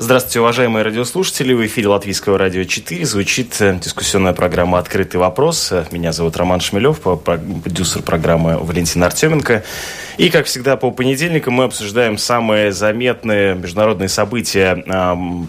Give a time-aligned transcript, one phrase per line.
[0.00, 1.52] Здравствуйте, уважаемые радиослушатели.
[1.52, 5.72] В эфире Латвийского радио 4 звучит э, дискуссионная программа «Открытый вопрос».
[5.90, 9.64] Меня зовут Роман Шмелев, продюсер программы Валентин Артеменко.
[10.16, 14.84] И, как всегда, по понедельникам мы обсуждаем самые заметные международные события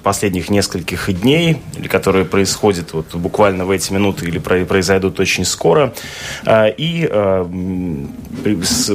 [0.04, 5.93] последних нескольких дней, или которые происходят вот буквально в эти минуты или произойдут очень скоро.
[6.45, 7.07] А, и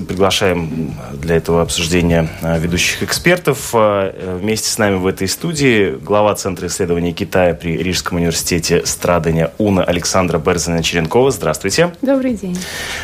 [0.08, 3.72] приглашаем для этого обсуждения ведущих экспертов.
[3.72, 9.52] Вместе с нами в этой студии студии глава Центра исследований Китая при Рижском университете Страдания
[9.58, 11.30] УНА Александра Берзина-Черенкова.
[11.30, 11.92] Здравствуйте.
[12.00, 12.58] Добрый день.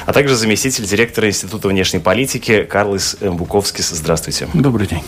[0.06, 3.90] А также заместитель директора Института внешней политики Карлос Буковскис.
[3.90, 4.48] Здравствуйте.
[4.54, 5.02] Добрый день.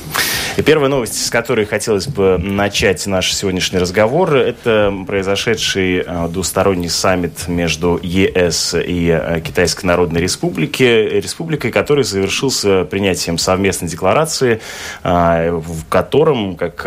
[0.58, 6.90] И первая новость, с которой хотелось бы начать наш сегодняшний разговор, это произошедший э, двусторонний
[6.90, 14.60] саммит между ЕС и э, Китайской Народной Республики, республикой, который завершился принятием совместной декларации,
[15.02, 16.86] э, в котором, как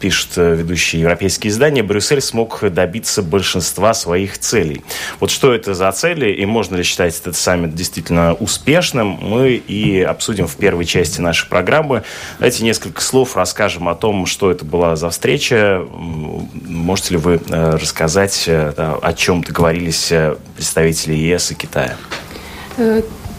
[0.00, 4.82] пишут э, ведущие европейские издания, Брюссель смог добиться большинства своих целей.
[5.20, 10.00] Вот что это за цели и можно ли считать этот саммит действительно успешным, мы и
[10.00, 12.02] обсудим в первой части нашей программы.
[12.38, 15.86] Давайте несколько слов расскажем о том, что это была за встреча.
[15.92, 20.12] Можете ли вы э, рассказать, э, о чем договорились
[20.56, 21.96] представители ЕС и Китая?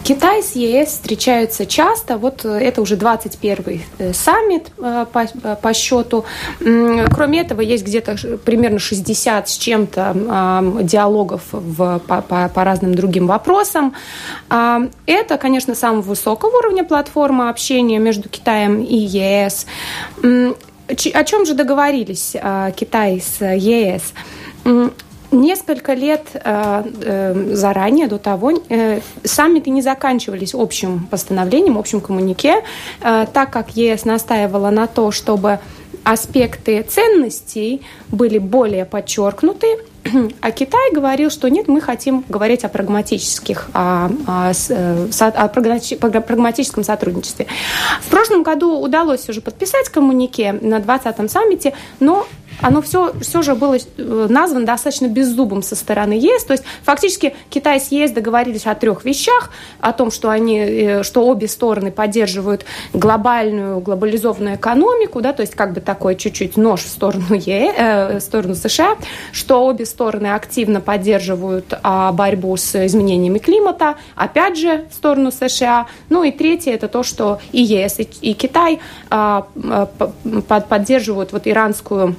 [0.04, 2.18] Китай с ЕС встречаются часто.
[2.18, 6.26] Вот э, это уже 21-й э, саммит э, по, по счету.
[6.60, 13.26] Кроме этого, есть где-то примерно 60 с чем-то диалогов в, по, по, по разным другим
[13.26, 13.94] вопросам.
[14.50, 19.66] А, это, конечно, самого высокого уровня платформа общения между Китаем и ЕС.
[20.22, 22.36] О чем же договорились
[22.76, 24.12] Китай с ЕС?
[25.34, 32.62] Несколько лет э, э, заранее, до того, э, саммиты не заканчивались общим постановлением, общим коммунике,
[33.00, 35.58] так как ЕС настаивала на то, чтобы
[36.04, 39.66] аспекты ценностей были более подчеркнуты,
[40.40, 44.52] а Китай говорил, что нет, мы хотим говорить о прагматических, о, о,
[45.18, 47.46] о прагматическом сотрудничестве.
[48.02, 52.26] В прошлом году удалось уже подписать коммунике на 20-м саммите, но
[52.60, 56.44] оно все, все же было э, названо достаточно беззубым со стороны ЕС.
[56.44, 59.50] То есть фактически Китай с ЕС договорились о трех вещах,
[59.80, 65.54] о том, что, они, э, что обе стороны поддерживают глобальную, глобализованную экономику, да, то есть
[65.54, 68.96] как бы такой чуть-чуть нож в сторону, ЕС, э, в сторону США,
[69.32, 75.86] что обе стороны активно поддерживают а, борьбу с изменениями климата, опять же, в сторону США.
[76.08, 79.86] Ну и третье, это то, что и ЕС, и, и Китай а, а,
[80.60, 82.12] поддерживают вот иранскую Э,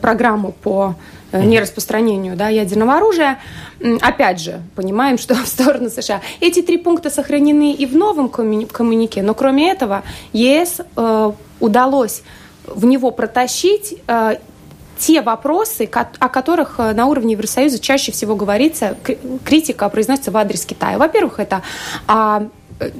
[0.00, 0.94] программу по
[1.32, 3.38] э, нераспространению да, ядерного оружия.
[4.00, 6.20] Опять же, понимаем, что в сторону США.
[6.40, 12.22] Эти три пункта сохранены и в новом коммунике, но кроме этого ЕС э, удалось
[12.66, 14.36] в него протащить э,
[14.98, 18.96] те вопросы, о которых э, на уровне Евросоюза чаще всего говорится,
[19.44, 20.98] критика произносится в адрес Китая.
[20.98, 21.62] Во-первых, это
[22.06, 22.46] а,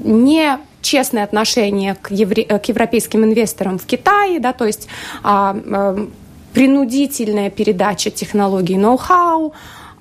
[0.03, 4.87] не честное отношение к, евре, к европейским инвесторам в Китае, да, то есть
[5.23, 6.07] а, а,
[6.55, 9.53] принудительная передача технологий ноу-хау,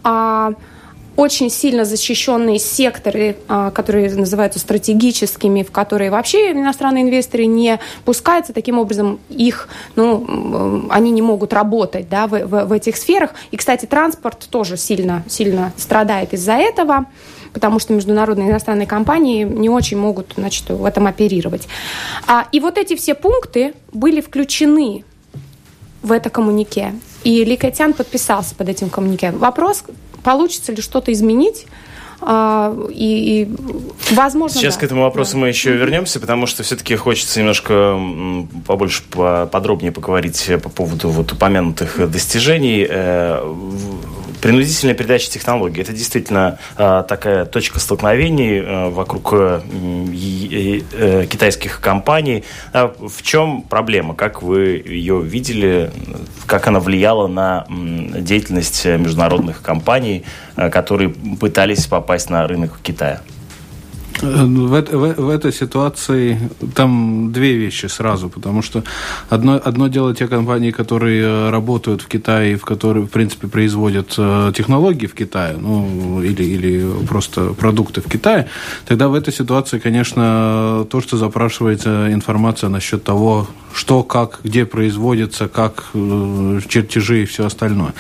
[0.04, 0.52] а,
[1.16, 8.52] очень сильно защищенные секторы, а, которые называются стратегическими, в которые вообще иностранные инвесторы не пускаются.
[8.52, 13.30] Таким образом, их, ну, они не могут работать да, в, в, в этих сферах.
[13.50, 17.06] И, кстати, транспорт тоже сильно, сильно страдает из-за этого
[17.52, 21.68] потому что международные иностранные компании не очень могут значит, в этом оперировать.
[22.26, 25.04] А, и вот эти все пункты были включены
[26.04, 26.94] в это коммунике.
[27.24, 29.32] И Ли Кэтян подписался под этим коммунике.
[29.32, 29.82] Вопрос,
[30.22, 31.66] получится ли что-то изменить,
[32.20, 34.60] а, и, и возможно.
[34.60, 34.80] Сейчас да.
[34.80, 35.38] к этому вопросу да.
[35.38, 37.98] мы еще вернемся, потому что все-таки хочется немножко
[38.66, 42.86] побольше, подробнее поговорить по поводу вот упомянутых достижений.
[44.44, 49.24] Э, принудительная передача технологий– это действительно э, такая точка столкновений э, вокруг
[51.28, 52.44] китайских компаний.
[52.72, 54.14] А в чем проблема?
[54.14, 55.90] Как вы ее видели?
[56.46, 60.24] Как она влияла на деятельность международных компаний,
[60.56, 63.22] которые пытались попасть на рынок Китая?
[64.24, 66.38] В, в, в этой ситуации
[66.74, 68.82] там две вещи сразу, потому что
[69.28, 74.14] одно, одно дело те компании, которые э, работают в Китае, в которые, в принципе, производят
[74.16, 78.48] э, технологии в Китае, ну, или, или просто продукты в Китае,
[78.86, 85.48] тогда в этой ситуации, конечно, то, что запрашивается информация насчет того, что, как, где производится,
[85.48, 87.92] как э, чертежи и все остальное.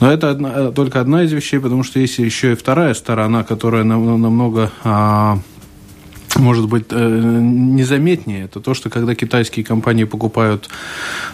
[0.00, 3.84] Но это одна, только одна из вещей, потому что есть еще и вторая сторона, которая
[3.84, 5.38] намного а,
[6.40, 10.68] может быть э, незаметнее, это то, что когда китайские компании покупают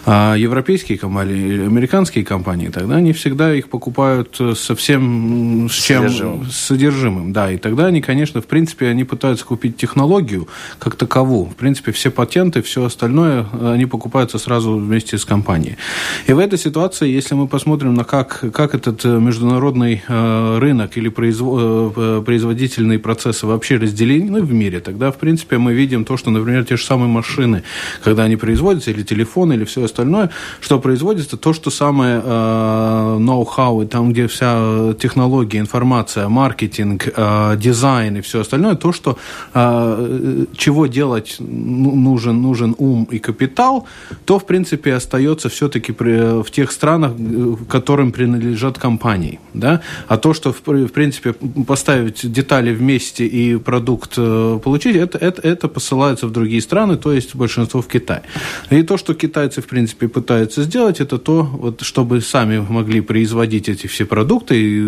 [0.05, 6.45] а, европейские компании американские компании, тогда они всегда их покупают совсем с чем содержимым.
[6.45, 10.47] содержимым, да, и тогда они, конечно, в принципе, они пытаются купить технологию
[10.79, 15.77] как таковую, в принципе, все патенты, все остальное, они покупаются сразу вместе с компанией.
[16.27, 21.09] И в этой ситуации, если мы посмотрим на как как этот международный э, рынок или
[21.09, 26.65] э, производительные процессы вообще разделены в мире, тогда, в принципе, мы видим то, что, например,
[26.65, 27.63] те же самые машины,
[28.03, 30.29] когда они производятся, или телефоны, или все остальное,
[30.61, 38.17] что производится, то, что самое э, ноу-хау, там, где вся технология, информация, маркетинг, э, дизайн
[38.17, 39.17] и все остальное, то, что
[39.53, 43.87] э, чего делать ну, нужен, нужен ум и капитал,
[44.25, 47.13] то, в принципе, остается все-таки в тех странах,
[47.69, 49.39] которым принадлежат компании.
[49.53, 49.81] Да?
[50.07, 51.33] А то, что, в, в принципе,
[51.67, 56.97] поставить детали вместе и продукт э, получить, получить, это, это, это посылается в другие страны,
[56.97, 58.21] то есть большинство в Китай.
[58.69, 63.69] И то, что китайцы, в принципе, пытаются сделать, это то, вот, чтобы сами могли производить
[63.69, 64.81] эти все продукты, и,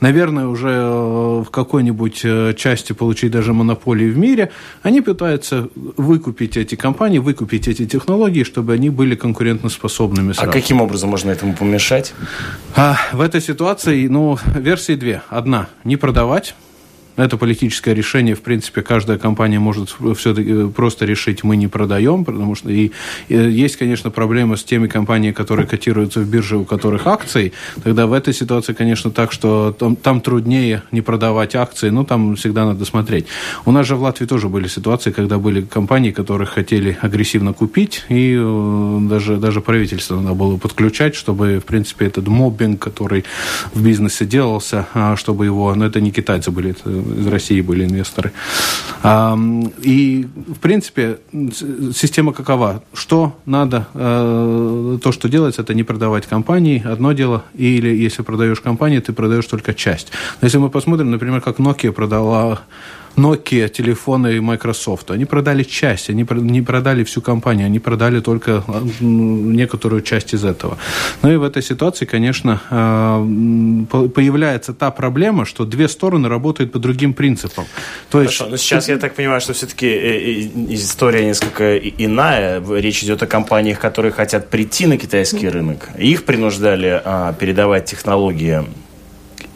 [0.00, 4.50] наверное, уже э, в какой-нибудь э, части получить даже монополии в мире,
[4.82, 10.32] они пытаются выкупить эти компании, выкупить эти технологии, чтобы они были конкурентоспособными.
[10.32, 10.50] Сразу.
[10.50, 12.12] А каким образом можно этому помешать?
[12.74, 15.22] А, в этой ситуации, ну, версии две.
[15.30, 16.54] Одна– не продавать,
[17.24, 22.24] это политическое решение, в принципе, каждая компания может все-таки э, просто решить, мы не продаем,
[22.24, 22.92] потому что и,
[23.28, 27.52] и есть, конечно, проблема с теми компаниями, которые котируются в бирже, у которых акции.
[27.82, 32.36] Тогда в этой ситуации, конечно, так, что там, там труднее не продавать акции, но там
[32.36, 33.26] всегда надо смотреть.
[33.64, 38.04] У нас же в Латвии тоже были ситуации, когда были компании, которые хотели агрессивно купить,
[38.08, 43.24] и э, даже, даже правительство надо было подключать, чтобы, в принципе, этот моббинг, который
[43.74, 47.84] в бизнесе делался, а, чтобы его, но это не китайцы были, это из России были
[47.84, 48.32] инвесторы.
[49.04, 51.18] И, в принципе,
[51.94, 52.82] система какова?
[52.92, 53.86] Что надо?
[53.94, 59.12] Э, то, что делается, это не продавать компании, одно дело, или если продаешь компании, ты
[59.12, 60.10] продаешь только часть.
[60.40, 62.60] Но если мы посмотрим, например, как Nokia продала
[63.18, 65.10] Nokia, телефоны и Microsoft.
[65.10, 70.44] Они продали часть, они не продали всю компанию, они продали только а, некоторую часть из
[70.44, 70.78] этого.
[71.22, 73.20] Ну и в этой ситуации, конечно, а,
[74.14, 77.64] появляется та проблема, что две стороны работают по другим принципам.
[78.10, 78.50] То Хорошо, есть...
[78.50, 82.62] но сейчас я так понимаю, что все-таки э, э, история несколько иная.
[82.68, 85.88] Речь идет о компаниях, которые хотят прийти на китайский рынок.
[85.98, 88.64] Их принуждали а, передавать технологии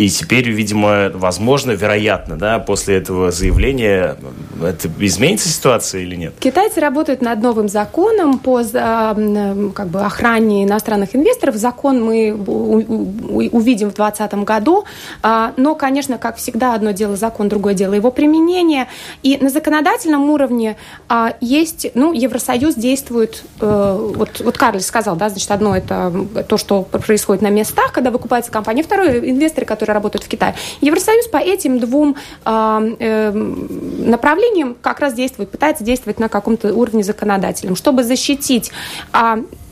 [0.03, 4.17] и теперь, видимо, возможно, вероятно, да, после этого заявления
[4.61, 6.35] это изменится ситуация или нет?
[6.41, 11.55] Китайцы работают над новым законом по как бы, охране иностранных инвесторов.
[11.55, 14.85] Закон мы увидим в 2020 году.
[15.23, 18.89] А, но, конечно, как всегда, одно дело закон, другое дело его применение.
[19.23, 20.77] И на законодательном уровне
[21.09, 26.13] а, есть, ну, Евросоюз действует, э, вот, вот Карлис сказал, да, значит, одно это
[26.49, 30.55] то, что происходит на местах, когда выкупается компания, второе инвесторы, которые которые работают в Китае.
[30.81, 37.03] Евросоюз по этим двум э, э, направлениям как раз действует, пытается действовать на каком-то уровне
[37.03, 38.71] законодательном, чтобы защитить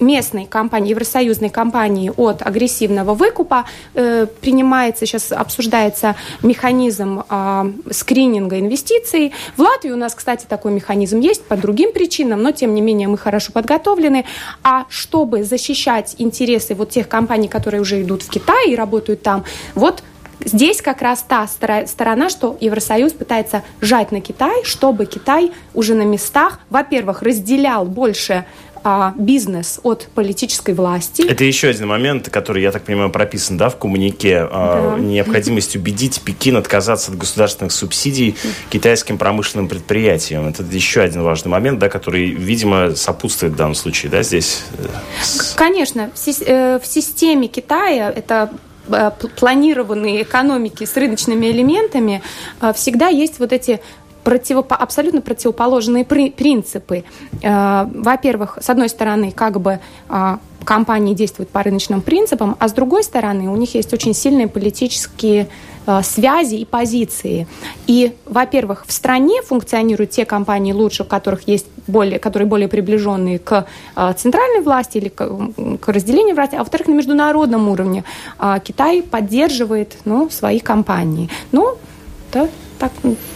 [0.01, 3.65] местные компании, евросоюзные компании от агрессивного выкупа.
[3.95, 9.33] Э, принимается, сейчас обсуждается механизм э, скрининга инвестиций.
[9.57, 13.09] В Латвии у нас, кстати, такой механизм есть по другим причинам, но тем не менее
[13.09, 14.25] мы хорошо подготовлены.
[14.63, 19.45] А чтобы защищать интересы вот тех компаний, которые уже идут в Китай и работают там,
[19.75, 20.03] вот
[20.45, 26.03] Здесь как раз та сторона, что Евросоюз пытается жать на Китай, чтобы Китай уже на
[26.03, 28.47] местах, во-первых, разделял больше
[28.85, 31.23] а, бизнес от политической власти.
[31.23, 34.49] Это еще один момент, который, я так понимаю, прописан да, в коммунике.
[34.51, 35.03] А, да.
[35.03, 38.37] Необходимость убедить Пекин отказаться от государственных субсидий
[38.71, 40.47] китайским промышленным предприятиям.
[40.47, 44.65] Это еще один важный момент, да, который, видимо, сопутствует в данном случае да, здесь.
[45.57, 46.11] Конечно.
[46.15, 48.51] В э, системе Китая это
[48.93, 52.23] Э, планированные экономики с рыночными элементами
[52.61, 53.81] э, всегда есть вот эти
[54.25, 57.05] противопо, абсолютно противоположные при, принципы.
[57.43, 59.81] Э, во-первых, с одной стороны, как бы
[60.65, 65.49] компании действуют по рыночным принципам, а с другой стороны, у них есть очень сильные политические
[65.87, 67.47] Э, связи и позиции.
[67.87, 73.39] И, во-первых, в стране функционируют те компании лучше, у которых есть более, которые более приближенные
[73.39, 75.27] к э, центральной власти или к,
[75.81, 78.05] к разделению власти, а во-вторых, на международном уровне
[78.39, 81.31] э, Китай поддерживает ну, свои компании.
[81.51, 81.77] Ну,
[82.33, 82.49] да,
[82.81, 82.93] так,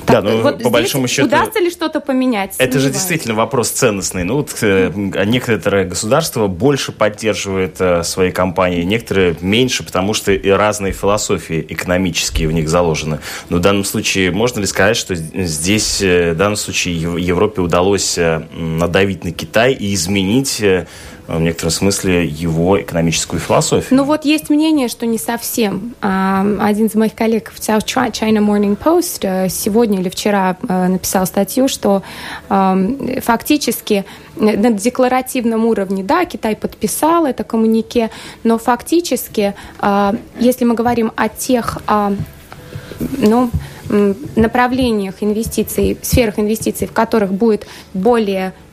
[0.06, 1.26] да, ну, вот по большому счету...
[1.26, 2.54] Удастся ли что-то поменять?
[2.56, 4.24] Это же действительно вопрос ценностный.
[4.24, 10.48] Ну, вот, э, некоторые государства больше поддерживают э, свои компании, некоторые меньше, потому что и
[10.48, 13.20] разные философии экономические в них заложены.
[13.50, 18.16] Но в данном случае можно ли сказать, что здесь, э, в данном случае, Европе удалось
[18.16, 20.86] э, надавить на Китай и изменить э,
[21.26, 23.96] в некотором смысле его экономическую философию.
[23.96, 25.94] Ну вот есть мнение, что не совсем.
[26.00, 30.88] А, один из моих коллег в South China Morning Post э, сегодня или вчера э,
[30.88, 32.02] написал статью, что
[32.48, 34.04] фактически
[34.36, 38.10] на декларативном уровне, да, Китай подписал это коммунике,
[38.42, 39.54] но фактически,
[40.38, 41.78] если мы говорим о тех,
[43.18, 43.50] ну,
[44.36, 48.63] направлениях инвестиций, сферах инвестиций, в которых будет более Э,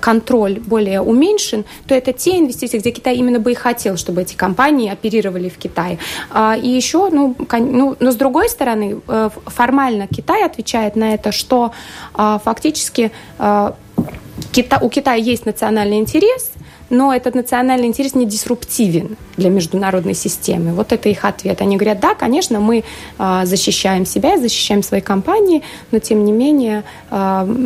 [0.00, 4.34] контроль более уменьшен, то это те инвестиции, где Китай именно бы и хотел, чтобы эти
[4.34, 5.98] компании оперировали в Китае.
[6.30, 11.32] А, и еще, ну, ну, но с другой стороны, э, формально Китай отвечает на это,
[11.32, 11.72] что
[12.14, 13.74] а, фактически а,
[14.80, 16.52] у Китая есть национальный интерес,
[16.90, 20.72] но этот национальный интерес не дисруптивен для международной системы.
[20.72, 21.60] Вот это их ответ.
[21.60, 22.84] Они говорят, да, конечно, мы
[23.18, 27.56] э, защищаем себя, защищаем свои компании, но тем не менее э,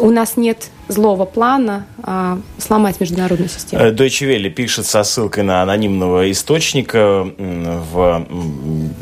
[0.00, 3.82] у нас нет злого плана а, сломать международную систему.
[3.82, 8.26] Э, Deutsche Welle пишет со ссылкой на анонимного источника в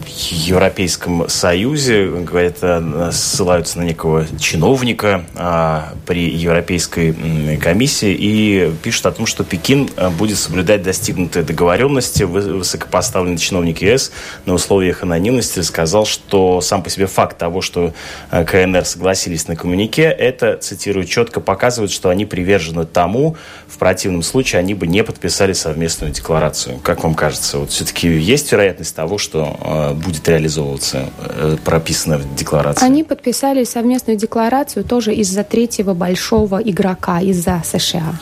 [0.06, 2.06] Европейском Союзе.
[2.06, 9.44] Говорят, э, ссылаются на некого чиновника а, при Европейской комиссии и пишут о том, что
[9.44, 12.22] Пекин э, будет соблюдать достигнутые договоренности.
[12.22, 14.12] Высокопоставленный чиновник ЕС
[14.46, 17.92] на условиях анонимности сказал, что сам по себе факт того, что
[18.30, 24.22] КНР согласились на коммунике, это, цитирую, четко показывает, показывают, что они привержены тому, в противном
[24.22, 26.78] случае они бы не подписали совместную декларацию.
[26.82, 32.34] Как вам кажется, вот все-таки есть вероятность того, что э, будет реализовываться э, прописано в
[32.34, 32.84] декларации?
[32.84, 38.14] Они подписали совместную декларацию тоже из-за третьего большого игрока, из-за США.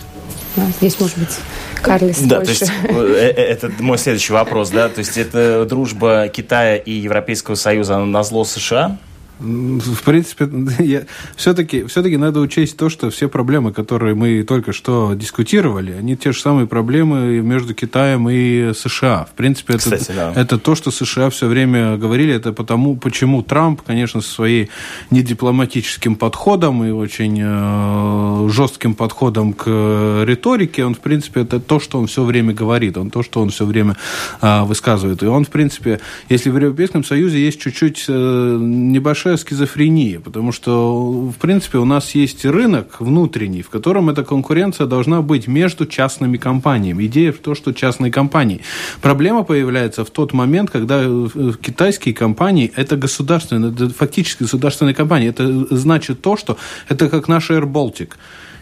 [0.78, 1.38] Здесь, может быть,
[1.82, 2.58] Карлис Да, больше.
[2.58, 7.54] то есть э, это мой следующий вопрос, да, то есть это дружба Китая и Европейского
[7.54, 8.98] Союза на зло США?
[9.38, 10.48] В принципе,
[10.84, 11.02] я,
[11.36, 16.32] все-таки, все-таки надо учесть то, что все проблемы, которые мы только что дискутировали, они те
[16.32, 19.26] же самые проблемы между Китаем и США.
[19.30, 20.32] В принципе, это, Кстати, да.
[20.34, 24.70] это то, что США все время говорили, это потому, почему Трамп, конечно, со своей
[25.10, 31.98] недипломатическим подходом и очень э, жестким подходом к риторике, он, в принципе, это то, что
[31.98, 33.96] он все время говорит, он то, что он все время
[34.40, 35.22] э, высказывает.
[35.22, 40.52] И он, в принципе, если в Европейском Союзе есть чуть-чуть э, небольшая большая скизофрения, потому
[40.52, 45.86] что, в принципе, у нас есть рынок внутренний, в котором эта конкуренция должна быть между
[45.86, 47.04] частными компаниями.
[47.06, 48.60] Идея в том, что частные компании.
[49.02, 51.28] Проблема появляется в тот момент, когда э,
[51.60, 55.28] китайские компании– это государственные, это фактически государственные компании.
[55.28, 56.56] Это значит то, что
[56.88, 58.12] это как наш Air Baltic.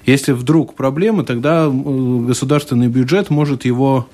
[0.07, 4.07] Если вдруг проблемы, тогда государственный бюджет может его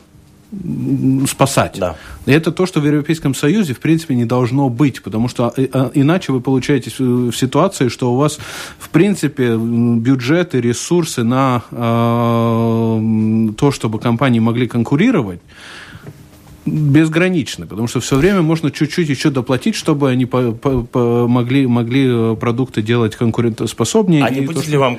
[1.27, 1.79] спасать.
[1.79, 1.97] Да.
[2.27, 5.67] И это то, что в Европейском Союзе, в принципе, не должно быть, потому что э,
[5.73, 8.39] а, иначе вы получаетесь в ситуации, что у вас,
[8.79, 15.41] в принципе, бюджеты, ресурсы на э, то, чтобы компании могли конкурировать,
[16.65, 21.67] безграничны, потому что все время можно чуть-чуть еще доплатить, чтобы они по, по, по могли,
[21.67, 24.25] могли э, продукты делать конкурентоспособнее.
[24.25, 24.99] А не будет то, ли вам,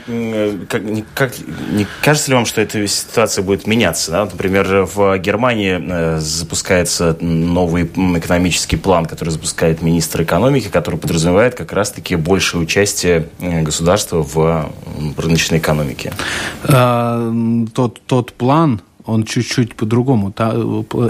[0.68, 1.34] как, как,
[1.72, 4.12] не кажется ли вам, что эта ситуация будет меняться?
[4.12, 4.26] Да?
[4.26, 11.72] Например, в Германии э, запускается новый экономический план, который запускает министр экономики, который подразумевает как
[11.72, 14.70] раз-таки большее участие э, государства в
[15.18, 16.14] рыночной экономике.
[16.66, 17.32] А,
[17.74, 20.32] тот, тот план, он чуть-чуть по-другому.
[20.32, 20.56] Та,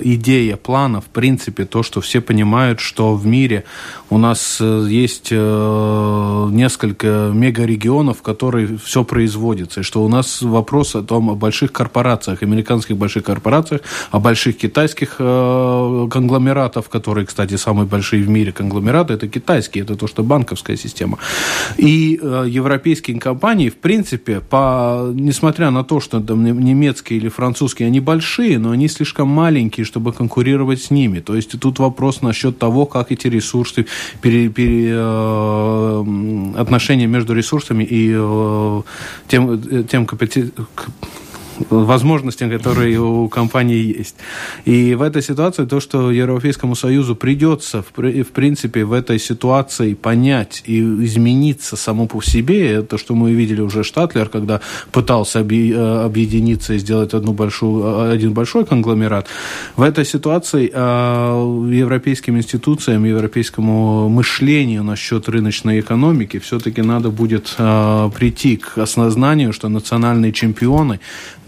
[0.04, 3.64] идея плана, в принципе, то, что все понимают, что в мире
[4.10, 10.42] у нас э, есть э, несколько мегарегионов, в которые все производится, и что у нас
[10.42, 13.82] вопрос о том, о больших корпорациях, американских больших корпорациях,
[14.12, 19.96] о больших китайских э, конгломератов, которые, кстати, самые большие в мире конгломераты, это китайские, это
[19.96, 21.18] то, что банковская система.
[21.78, 27.88] И европейские компании, в принципе, по, несмотря на то, что там немецкие или французские рынки,
[27.88, 31.20] они большие, но они слишком маленькие, чтобы конкурировать с ними.
[31.20, 33.86] То есть тут вопрос насчет того, как эти ресурсы,
[34.22, 36.04] пере, пере, э,
[36.58, 38.82] отношения между ресурсами и э,
[39.28, 40.52] тем, э, тем компетен
[41.70, 44.16] возможностям, которые у компании есть.
[44.66, 50.64] И в этой ситуации то, что Европейскому Союзу придется, в, принципе, в этой ситуации понять
[50.66, 56.74] и измениться само по себе, то, что мы видели уже Штатлер, когда пытался э, объединиться
[56.74, 59.28] и сделать одну большую, один большой конгломерат,
[59.76, 68.10] в этой ситуации э, европейским институциям, европейскому мышлению насчет рыночной экономики все-таки надо будет э,
[68.16, 71.00] прийти к осознанию, что национальные чемпионы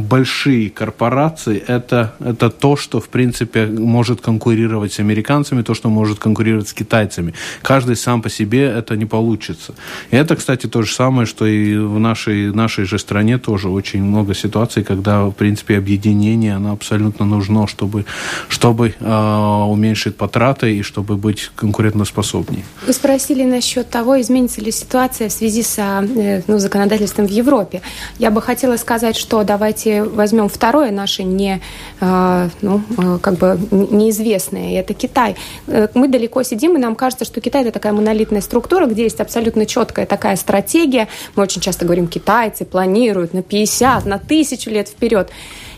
[0.07, 6.19] большие корпорации это, это то, что, в принципе, может конкурировать с американцами, то, что может
[6.19, 7.33] конкурировать с китайцами.
[7.61, 9.73] Каждый сам по себе это не получится.
[10.11, 14.03] И это, кстати, то же самое, что и в нашей, нашей же стране тоже очень
[14.03, 18.05] много ситуаций, когда, в принципе, объединение, оно абсолютно нужно, чтобы,
[18.49, 22.63] чтобы э, уменьшить потраты и чтобы быть конкурентоспособнее.
[22.85, 27.81] Вы спросили насчет того, изменится ли ситуация в связи с э, ну, законодательством в Европе.
[28.19, 31.61] Я бы хотела сказать, что давайте давайте возьмем второе наше не,
[32.01, 35.35] а, ну, а, как бы неизвестное, это Китай.
[35.67, 39.19] Э, мы далеко сидим, и нам кажется, что Китай– это такая монолитная структура, где есть
[39.19, 41.07] абсолютно четкая такая стратегия.
[41.35, 45.29] Мы очень часто говорим, китайцы планируют на 50, на тысячу лет вперед.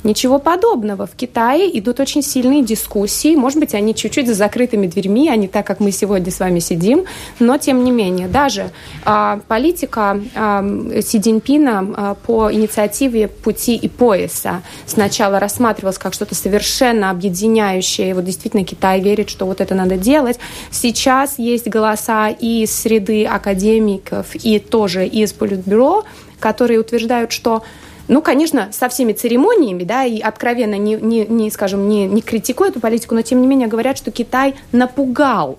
[0.04, 1.06] Ничего подобного.
[1.08, 3.36] В Китае идут очень сильные дискуссии.
[3.36, 6.60] Может быть, они чуть-чуть за закрытыми дверьми, а не так, как мы сегодня с вами
[6.60, 7.06] сидим.
[7.40, 8.72] Но, тем не менее, даже
[9.06, 10.64] а, политика а,
[11.02, 18.12] Си Цзиньпина а, по инициативе «Пути и пояса» сначала рассматривалась как что-то совершенно объединяющее.
[18.12, 20.40] И вот действительно Китай верит, что вот это надо делать.
[20.72, 26.04] Сейчас есть голоса и из среды академиков, и тоже из Политбюро,
[26.40, 27.64] которые утверждают, что
[28.08, 32.72] ну, конечно, со всеми церемониями, да, и откровенно не, не, не скажем, не, не критикуют
[32.72, 35.58] эту политику, но тем не менее говорят, что Китай напугал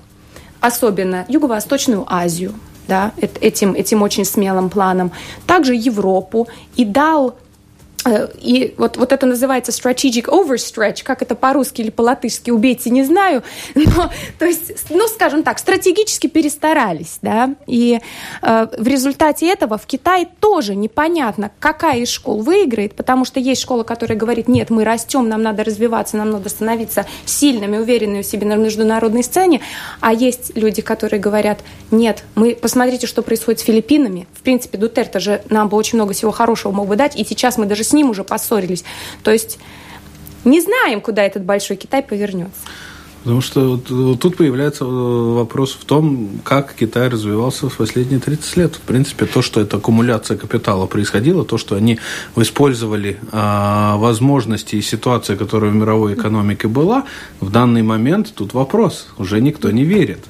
[0.60, 2.54] особенно Юго-Восточную Азию,
[2.86, 5.12] да, этим, этим очень смелым планом,
[5.46, 7.36] также Европу и дал
[8.40, 13.42] и вот, вот это называется strategic overstretch, как это по-русски или по-латышски, убейте, не знаю,
[13.74, 18.00] но, то есть, ну, скажем так, стратегически перестарались, да, и
[18.42, 23.60] э, в результате этого в Китае тоже непонятно, какая из школ выиграет, потому что есть
[23.60, 28.26] школа, которая говорит, нет, мы растем, нам надо развиваться, нам надо становиться сильными, уверенными в
[28.26, 29.60] себе на международной сцене,
[30.00, 31.58] а есть люди, которые говорят,
[31.90, 36.14] нет, мы, посмотрите, что происходит с Филиппинами, в принципе, Дутерта же нам бы очень много
[36.14, 38.84] всего хорошего мог бы дать, и сейчас мы даже с ним уже поссорились.
[39.22, 39.58] То есть
[40.44, 42.60] не знаем, куда этот большой Китай повернется.
[43.22, 48.56] Потому что вот, тут появляется э, вопрос в том, как Китай развивался в последние 30
[48.56, 48.76] лет.
[48.76, 51.98] В принципе, то, что эта аккумуляция капитала происходила, то, что они
[52.36, 57.04] использовали а, возможности и ситуации, которая в мировой экономике была,
[57.40, 59.08] в данный момент тут вопрос.
[59.18, 60.20] Уже никто не верит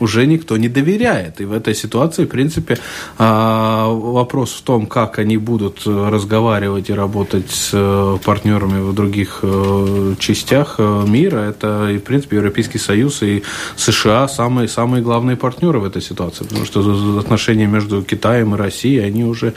[0.00, 1.40] уже никто не доверяет.
[1.40, 2.78] И в этой ситуации, в принципе,
[3.18, 9.40] а, вопрос в том, как они будут разговаривать и работать с э, партнерами в других
[9.42, 13.42] э, частях э, мира, это, и, в принципе, Европейский Союз и
[13.76, 16.44] США самые, самые главные партнеры в этой ситуации.
[16.44, 19.54] Потому что отношения между Китаем и Россией, они уже,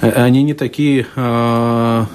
[0.00, 2.06] они не такие а,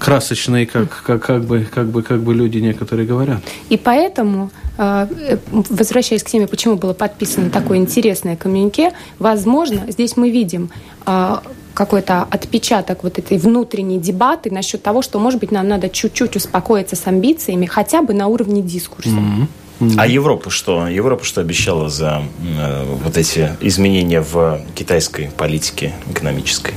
[0.00, 3.40] красочные, как, как, как, бы, как, бы, как бы люди некоторые говорят.
[3.68, 10.30] И поэтому, э, возвращаясь к теме, почему было подписано такое интересное коммюнике, возможно, здесь мы
[10.30, 10.70] видим
[11.06, 11.36] э,
[11.74, 16.96] какой-то отпечаток вот этой внутренней дебаты насчет того, что, может быть, нам надо чуть-чуть успокоиться
[16.96, 19.10] с амбициями, хотя бы на уровне дискурса.
[19.10, 19.94] Mm-hmm.
[19.96, 20.88] А Европа что?
[20.88, 26.74] Европа что обещала за э, вот эти изменения в китайской политике экономической?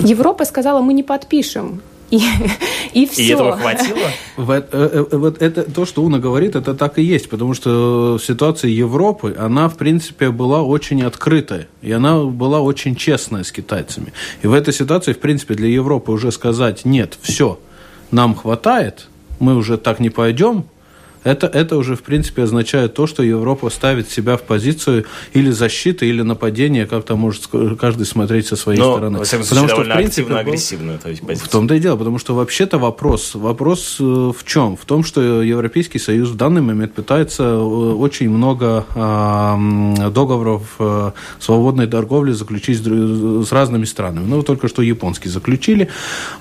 [0.00, 2.20] Европа сказала, мы не подпишем и,
[2.92, 3.22] и все.
[3.22, 4.10] И этого хватило?
[4.36, 8.18] Вот, э, э, вот это то, что Уна говорит, это так и есть, потому что
[8.22, 14.12] ситуация Европы, она, в принципе, была очень открытая, и она была очень честная с китайцами.
[14.42, 17.58] И в этой ситуации, в принципе, для Европы уже сказать, нет, все,
[18.10, 19.08] нам хватает,
[19.40, 20.64] мы уже так не пойдем,
[21.24, 26.06] это, это уже, в принципе, означает то, что Европа ставит себя в позицию или защиты,
[26.06, 29.18] или нападения, как то может каждый смотреть со своей Но, стороны.
[29.18, 31.48] Во всяком случае, потому что, в принципе, агрессивную то есть, позицию.
[31.48, 34.76] В том-то и дело, потому что вообще-то вопрос, вопрос э, в чем?
[34.76, 41.12] В том, что Европейский Союз в данный момент пытается э, очень много э, договоров э,
[41.38, 44.26] свободной торговли заключить с, разными странами.
[44.26, 45.88] Ну, только что японские заключили,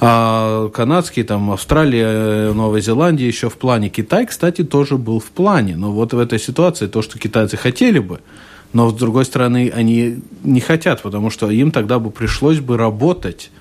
[0.02, 3.90] а канадские, там, Австралия, Новая Зеландия еще в плане.
[3.90, 5.76] Китай, кстати, тоже был в плане.
[5.76, 8.20] Но вот в этой ситуации то, что китайцы хотели бы,
[8.74, 13.52] но с другой стороны они не хотят, потому что им тогда бы пришлось бы работать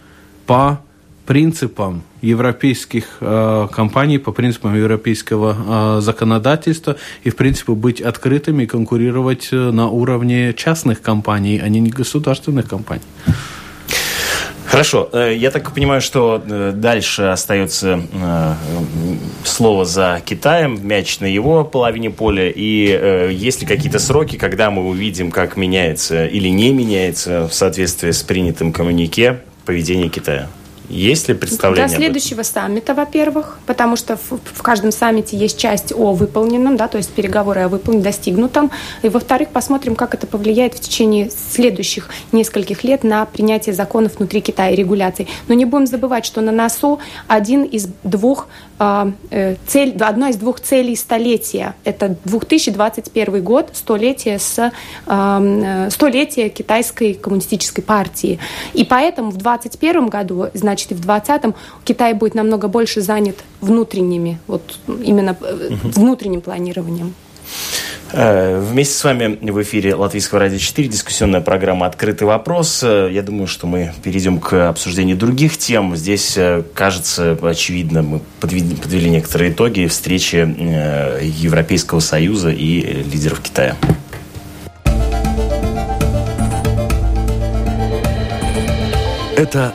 [0.47, 0.79] по
[1.27, 6.97] принципам европейских э, компаний, по принципам европейского э, законодательства
[7.27, 12.69] и, в принципе, быть открытыми и конкурировать э, на уровне частных компаний, а не государственных
[12.69, 13.05] компаний.
[14.73, 15.11] Хорошо.
[15.13, 18.55] Э, я так понимаю, что э, дальше остается э,
[19.45, 22.49] слово за Китаем, мяч на его половине поля.
[22.49, 28.13] И есть ли какие-то сроки, когда мы увидим, как меняется или не меняется в соответствии
[28.13, 30.49] с принятым коммунике поведение Китая?
[30.93, 31.89] Есть ли представление?
[31.89, 36.87] До следующего саммита, во-первых, потому что в, в каждом саммите есть часть о выполненном, да,
[36.87, 38.71] то есть переговоры о выполненном, достигнутом.
[39.01, 44.43] И, во-вторых, посмотрим, как это повлияет в течение следующих нескольких лет на принятие законов внутри
[44.43, 45.29] Китая и регуляций.
[45.49, 48.49] Но не будем забывать, что на носу один из двух
[48.85, 51.77] а, э, цель, одна из двух целей столетия.
[51.85, 54.73] Это 2021 год, столетие, с,
[55.07, 58.41] э, столетие китайской коммунистической партии.
[58.73, 64.39] И поэтому в 2021 году, значит, и в 2020 Китай будет намного больше занят внутренними,
[64.47, 65.89] вот именно угу.
[65.91, 67.15] внутренним планированием.
[68.13, 72.83] Э, вместе с вами в эфире Латвийского радио 4 дискуссионная программа «Открытый вопрос».
[72.83, 75.97] Э, я думаю, что мы перейдем к обсуждению других тем.
[75.97, 76.39] Здесь,
[76.75, 83.77] кажется, очевидно, мы подвели, подвели некоторые итоги встречи Европейского Союза и лидеров Китая.
[89.43, 89.75] Это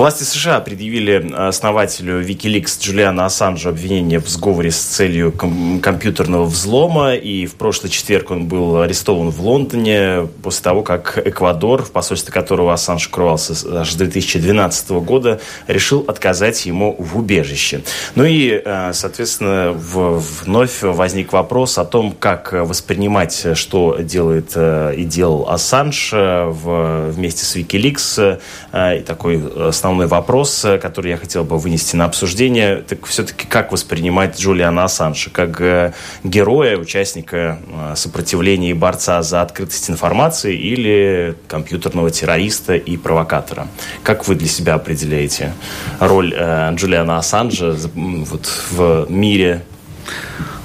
[0.00, 7.16] Власти США предъявили основателю Wikileaks Джулиану Ассанжу обвинение в сговоре с целью ком- компьютерного взлома.
[7.16, 12.32] И в прошлый четверг он был арестован в Лондоне после того, как Эквадор, в посольстве
[12.32, 17.82] которого Ассанж укрывался аж с 2012 года, решил отказать ему в убежище.
[18.14, 25.04] Ну и, э, соответственно, вновь возник вопрос о том, как воспринимать, что делает э, и
[25.04, 28.40] делал Ассанж э, вместе с Wikileaks.
[28.72, 33.72] И такой основной вопрос, э, который я хотел бы вынести на обсуждение, так все-таки как
[33.72, 35.92] воспринимать Джулиана Ассанжа как э,
[36.24, 43.68] героя, участника э, сопротивления и борца за открытость информации или компьютерного террориста и провокатора?
[44.02, 45.52] Как вы для себя определяете
[45.98, 46.34] роль
[46.74, 49.62] Джулиана Ассанжа вот, в мире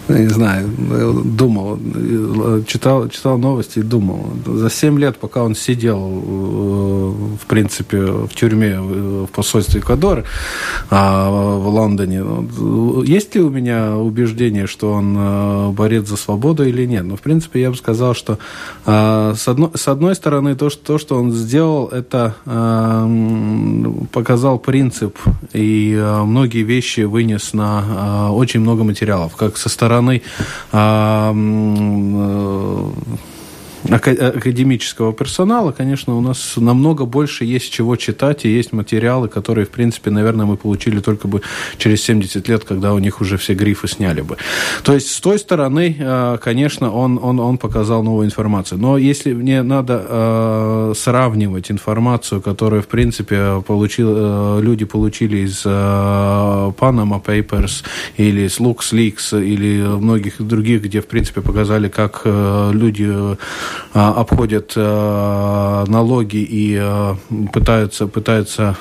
[0.07, 0.69] не знаю,
[1.25, 1.79] думал,
[2.67, 4.25] читал, читал новости и думал.
[4.45, 10.23] За семь лет, пока он сидел, э, в принципе, в тюрьме в посольстве Эквадора
[10.89, 12.23] а, в Лондоне,
[13.03, 17.03] есть ли у меня убеждение, что он э, борец за свободу или нет?
[17.03, 18.37] Ну, в принципе, я бы сказал, что
[18.85, 22.35] с одной, с одной стороны, то, что, то, что он сделал, это
[24.11, 25.17] показал принцип
[25.53, 30.21] и многие вещи вынес на очень много материалов, как со стороны стороны.
[30.71, 31.31] А,
[33.89, 39.69] академического персонала, конечно, у нас намного больше есть чего читать, и есть материалы, которые, в
[39.69, 41.41] принципе, наверное, мы получили только бы
[41.77, 44.37] через 70 лет, когда у них уже все грифы сняли бы.
[44.83, 48.79] То есть, с той стороны, э, конечно, он, он, он показал новую информацию.
[48.79, 55.65] Но если мне надо э, сравнивать информацию, которую, в принципе, получил, э, люди получили из
[55.65, 57.83] Panama Papers
[58.17, 63.35] или из LuxLeaks или многих других, где, в принципе, показали, как люди
[63.93, 67.15] обходят э, налоги и э,
[67.53, 68.75] пытаются, пытаются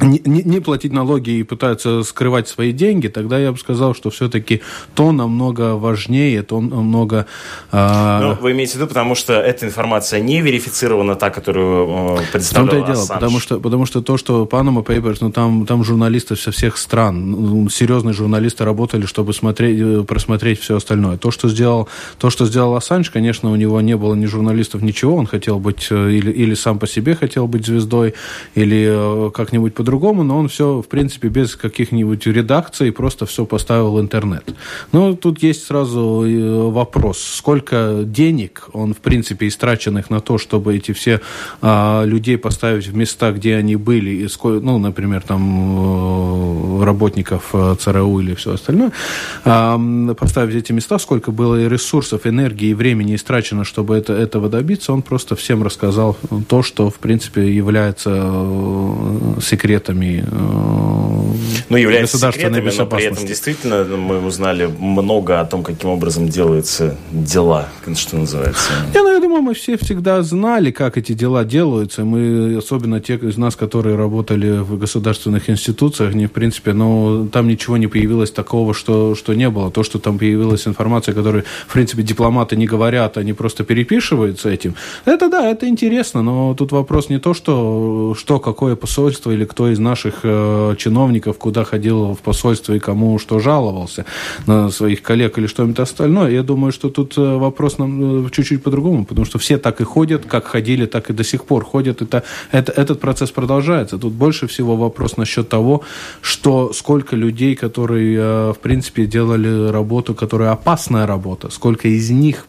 [0.00, 4.62] не, не платить налоги и пытаются скрывать свои деньги, тогда я бы сказал, что все-таки
[4.94, 7.26] то намного важнее, то намного...
[7.72, 8.20] Э...
[8.22, 12.68] Ну, вы имеете в виду, потому что эта информация не верифицирована, та, которую э, представлял
[12.68, 16.36] Там-то и дело, потому что, потому что то, что Panama Papers, ну там, там журналисты
[16.36, 21.16] со всех стран, ну, серьезные журналисты работали, чтобы смотреть, э, просмотреть все остальное.
[21.16, 25.16] То, что сделал, то, что сделал Ассанж, конечно, у него не было ни журналистов, ничего,
[25.16, 28.14] он хотел быть э, или, или сам по себе хотел быть звездой,
[28.54, 33.44] или э, как-нибудь по по-другому, но он все, в принципе, без каких-нибудь редакций просто все
[33.44, 34.44] поставил в интернет.
[34.92, 40.76] Но тут есть сразу э, вопрос, сколько денег он, в принципе, истраченных на то, чтобы
[40.76, 41.20] эти все
[41.60, 47.50] а, людей поставить в места, где они были, и сколько, ну, например, там э, работников
[47.52, 48.92] э, ЦРУ или все остальное,
[49.44, 49.76] а,
[50.14, 55.02] поставить эти места, сколько было ресурсов, энергии и времени истрачено, чтобы это, этого добиться, он
[55.02, 56.16] просто всем рассказал
[56.48, 58.10] то, что, в принципе, является
[59.42, 61.20] секретом секретами э,
[61.68, 66.96] ну, является секретами, но при этом действительно мы узнали много о том, каким образом делаются
[67.12, 68.72] дела, что называется.
[68.94, 72.04] Я, ну, я думаю, мы все всегда знали, как эти дела делаются.
[72.04, 77.48] Мы, особенно те из нас, которые работали в государственных институциях, не в принципе, но там
[77.48, 79.70] ничего не появилось такого, что, что не было.
[79.70, 84.74] То, что там появилась информация, которую, в принципе, дипломаты не говорят, они просто перепишиваются этим.
[85.04, 89.69] Это да, это интересно, но тут вопрос не то, что, что какое посольство или кто
[89.70, 94.04] из наших э, чиновников куда ходил в посольство и кому что жаловался
[94.46, 96.30] на своих коллег или что-нибудь остальное.
[96.30, 99.84] Я думаю, что тут э, вопрос нам э, чуть-чуть по-другому, потому что все так и
[99.84, 102.02] ходят, как ходили, так и до сих пор ходят.
[102.02, 103.98] Это, это, этот процесс продолжается.
[103.98, 105.82] Тут больше всего вопрос насчет того,
[106.20, 112.46] что сколько людей, которые, э, в принципе, делали работу, которая опасная работа, сколько из них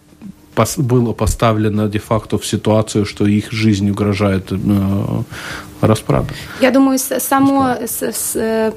[0.78, 4.52] было поставлено де-факто в ситуацию, что их жизнь угрожает
[5.82, 6.26] э, расправа.
[6.60, 8.72] Я думаю, само, с, с, э,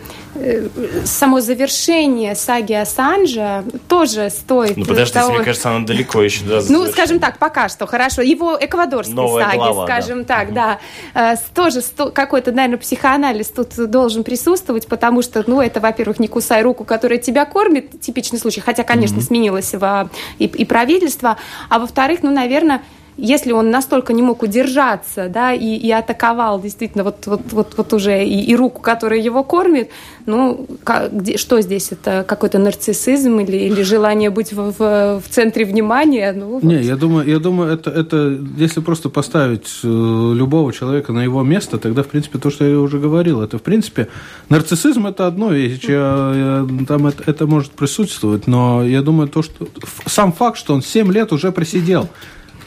[1.04, 5.34] само завершение саги Ассанжа тоже стоит Ну, подождите, того...
[5.34, 8.22] мне кажется, она далеко еще до Ну, скажем так, пока что, хорошо.
[8.22, 10.24] Его эквадорской Новая саги, глава, скажем да.
[10.24, 10.54] так, угу.
[10.54, 10.78] да.
[11.14, 11.80] Э, тоже
[12.12, 17.18] какой-то, наверное, психоанализ тут должен присутствовать, потому что, ну, это, во-первых, не кусай руку, которая
[17.18, 19.24] тебя кормит, типичный случай, хотя, конечно, угу.
[19.24, 21.36] сменилось в, и, и правительство,
[21.68, 22.82] а во-вторых, ну, наверное,
[23.16, 27.92] если он настолько не мог удержаться, да, и, и атаковал действительно вот, вот, вот, вот
[27.92, 29.90] уже и, и руку, которая его кормит,
[30.26, 31.92] ну, как, где, что здесь?
[31.92, 36.32] Это какой-то нарциссизм или, или желание быть в, в, в центре внимания?
[36.32, 41.22] Ну, Не, я думаю, я думаю это, это, если просто поставить э, любого человека на
[41.22, 44.08] его место, тогда, в принципе, то, что я уже говорил, это, в принципе,
[44.48, 49.42] нарциссизм– это одно вещь, я, я, там это, это может присутствовать, но я думаю, то,
[49.42, 49.68] что
[50.06, 52.08] сам факт, что он 7 лет уже просидел,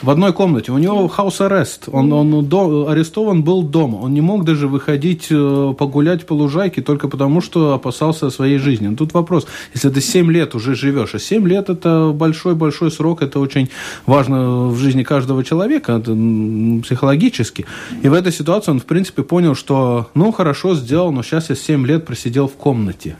[0.01, 0.71] в одной комнате.
[0.71, 1.89] У него хаус арест.
[1.91, 3.97] Он, он до, арестован был дома.
[3.97, 8.87] Он не мог даже выходить э, погулять по лужайке только потому, что опасался своей жизни.
[8.87, 9.47] Но тут вопрос.
[9.73, 13.69] Если ты 7 лет уже живешь, а 7 лет это большой-большой срок, это очень
[14.05, 16.11] важно в жизни каждого человека, это
[16.83, 17.65] психологически.
[18.03, 21.55] И в этой ситуации он, в принципе, понял, что, ну, хорошо сделал, но сейчас я
[21.55, 23.15] 7 лет просидел в комнате.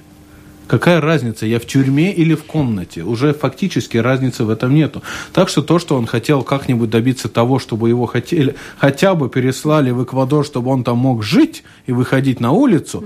[0.67, 3.03] Какая разница, я в тюрьме или в комнате?
[3.03, 5.01] Уже фактически разницы в этом нету.
[5.31, 9.91] Так что то, что он хотел как-нибудь добиться того, чтобы его хотели, хотя бы переслали
[9.91, 13.05] в Эквадор, чтобы он там мог жить и выходить на улицу,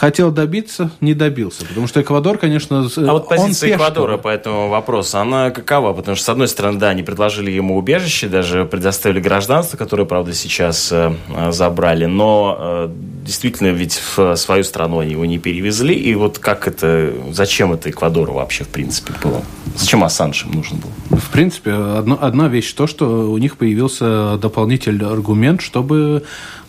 [0.00, 1.66] хотел добиться, не добился.
[1.66, 5.92] Потому что Эквадор, конечно, А вот позиция Эквадора по этому вопросу, она какова?
[5.92, 10.32] Потому что, с одной стороны, да, они предложили ему убежище, даже предоставили гражданство, которое, правда,
[10.32, 11.12] сейчас э,
[11.50, 12.88] забрали, но э,
[13.26, 15.94] действительно ведь в свою страну они его не перевезли.
[15.94, 19.42] И вот как это, зачем это Эквадору вообще, в принципе, было?
[19.76, 21.18] Зачем Ассанж им нужен был?
[21.18, 26.24] В принципе, одно, одна вещь, то, что у них появился дополнительный аргумент, чтобы Э,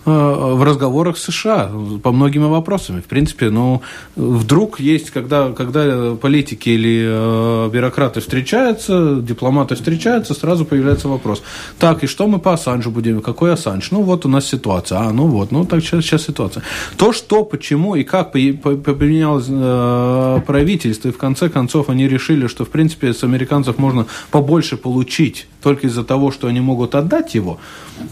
[0.05, 3.01] в разговорах с США по многим вопросам.
[3.01, 3.81] В принципе, ну,
[4.15, 11.43] вдруг есть, когда, когда политики или э, бюрократы встречаются, дипломаты встречаются, сразу появляется вопрос.
[11.79, 13.21] Так, и что мы по Ассанжу будем?
[13.21, 13.91] Какой Ассанж?
[13.91, 14.99] Ну, вот у нас ситуация.
[14.99, 16.63] А, ну вот, ну, так сейчас, сейчас ситуация.
[16.97, 22.65] То, что, почему и как поменялось э, правительство, и в конце концов они решили, что,
[22.65, 27.59] в принципе, с американцев можно побольше получить только из-за того, что они могут отдать его,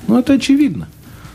[0.07, 0.87] ну, это очевидно.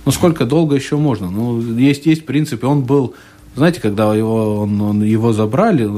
[0.04, 1.30] Ну, сколько долго еще можно?
[1.30, 3.14] Ну, есть, есть принцип, и он был
[3.56, 5.88] знаете, когда его, он, он, его забрали,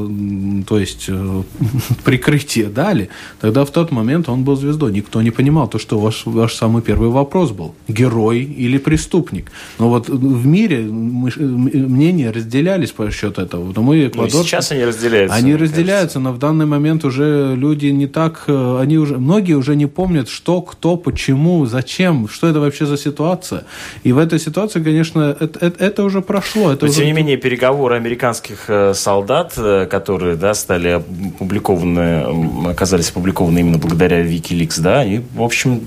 [0.65, 1.43] то есть э,
[2.05, 3.09] прикрытие дали,
[3.41, 4.93] тогда в тот момент он был звездой.
[4.93, 7.75] Никто не понимал то, что ваш, ваш самый первый вопрос был.
[7.89, 9.51] Герой или преступник.
[9.79, 13.73] Но вот в мире мы, мнения разделялись по счету этого.
[13.75, 15.37] Но мы, Эквадор, ну, сейчас они разделяются.
[15.37, 16.21] Они разделяются, кажется.
[16.21, 20.29] но в данный момент уже люди не так, э, они уже, многие уже не помнят,
[20.29, 23.65] что, кто, почему, зачем, что это вообще за ситуация.
[24.05, 26.73] И в этой ситуации, конечно, это, это, это уже прошло.
[26.73, 27.01] Это но, уже...
[27.01, 33.79] тем не менее, переговоры американских э, солдат, э, которые да, стали опубликованы, оказались опубликованы именно
[33.79, 35.81] благодаря Wikileaks, да, и, в общем,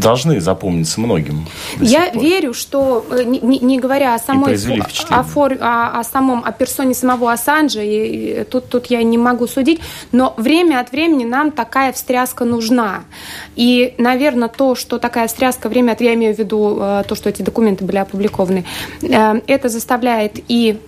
[0.00, 1.46] должны запомниться многим.
[1.78, 4.56] Я верю, что, э, не, не говоря о самой
[5.10, 9.18] о, фор, о, о самом, о персоне самого Ассанжа, и, и тут, тут я не
[9.18, 9.80] могу судить,
[10.12, 13.04] но время от времени нам такая встряска нужна.
[13.54, 16.76] И, наверное, то, что такая встряска время от времени, я имею в виду
[17.08, 18.64] то, что эти документы были опубликованы,
[19.02, 20.78] это заставляет и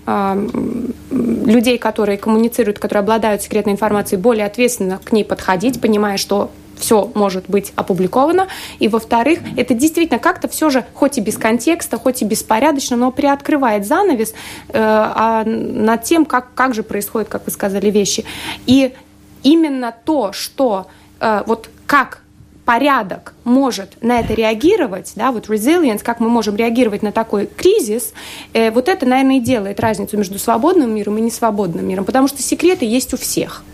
[1.11, 7.11] людей, которые коммуницируют, которые обладают секретной информацией, более ответственно к ней подходить, понимая, что все
[7.15, 8.49] может быть опубликовано.
[8.79, 13.11] И, во-вторых, это действительно как-то все же, хоть и без контекста, хоть и беспорядочно, но
[13.11, 14.35] приоткрывает занавес э,
[14.75, 18.25] а над тем, как, как же происходят, как вы сказали, вещи.
[18.67, 18.95] И
[19.43, 20.87] именно то, что
[21.21, 22.23] э, вот как
[22.69, 28.13] порядок может на это реагировать, да, вот resilience, как мы можем реагировать на такой кризис,
[28.53, 32.43] э, вот это, наверное, и делает разницу между свободным миром и несвободным миром, потому что
[32.43, 33.65] секреты есть у всех.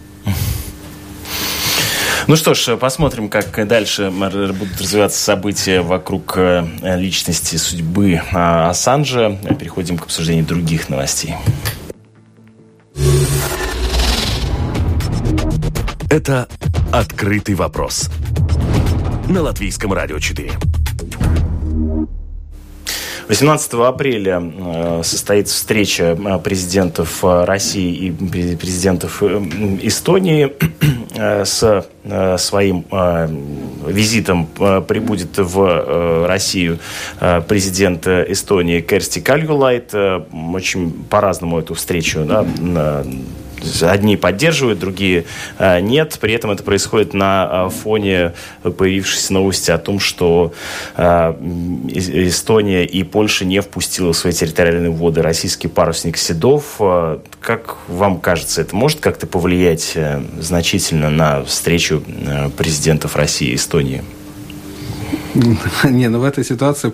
[2.29, 6.65] Ну что ж, посмотрим, как дальше будут развиваться события вокруг э,
[6.97, 9.37] личности судьбы а, Ассанжа.
[9.59, 11.35] Переходим к обсуждению других новостей.
[16.09, 16.47] Это
[16.93, 18.09] «Открытый вопрос»
[19.35, 20.53] на Латвийском радио 4.
[23.29, 28.11] 18 апреля э, состоится встреча э, президентов э, России и
[28.57, 30.53] президентов Эстонии.
[31.17, 31.87] С
[32.39, 32.85] своим
[33.87, 36.81] визитом прибудет в Россию
[37.47, 39.95] президент Эстонии Керсти Кальгулайт.
[39.95, 42.45] Очень по-разному эту встречу да,
[43.83, 45.25] одни поддерживают, другие
[45.59, 46.19] э, нет.
[46.21, 50.53] При этом это происходит на э, фоне появившейся новости о том, что
[50.97, 51.35] э,
[51.93, 56.81] Эстония и Польша не впустила в свои территориальные воды российский парусник Седов.
[57.41, 59.97] Как вам кажется, это может как-то повлиять
[60.39, 62.03] значительно на встречу
[62.57, 64.03] президентов России и Эстонии?
[65.85, 66.93] Не, ну в этой ситуации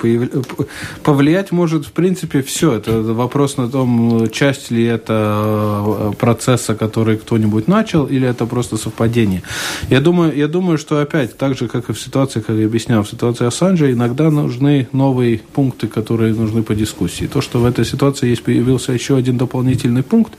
[1.03, 2.75] повлиять может, в принципе, все.
[2.75, 8.77] Это вопрос на том, часть ли это э, процесса, который кто-нибудь начал, или это просто
[8.77, 9.43] совпадение.
[9.91, 13.03] Я думаю, я думаю, что опять, так же, как и в ситуации, как я объяснял,
[13.03, 17.27] в ситуации Ассанжа, иногда нужны новые пункты, которые нужны по дискуссии.
[17.27, 20.33] То, что в этой ситуации есть появился еще один дополнительный пункт,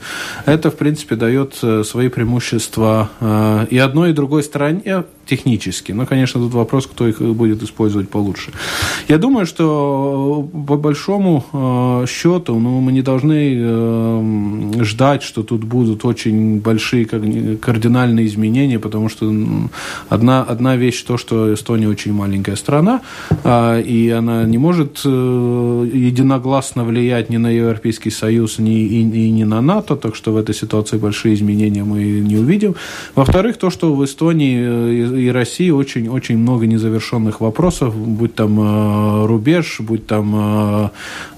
[0.46, 5.92] это, в принципе, дает э, свои преимущества э, и одной, и другой стороне технически.
[5.92, 8.52] Но, конечно, тут вопрос, кто их будет использовать получше.
[9.08, 15.64] Я думаю, что по большому э, счету ну, мы не должны э, ждать, что тут
[15.64, 19.32] будут очень большие кардинальные изменения, потому что
[20.08, 23.00] одна, одна вещь то, что Эстония очень маленькая страна,
[23.44, 29.30] а, и она не может э, единогласно влиять ни на Европейский Союз, ни, и, и
[29.30, 32.74] ни на НАТО, так что в этой ситуации большие изменения мы не увидим.
[33.14, 39.80] Во-вторых, то, что в Эстонии и России очень-очень много незавершенных вопросов, будь там э, рубеж,
[39.80, 40.90] будь там э,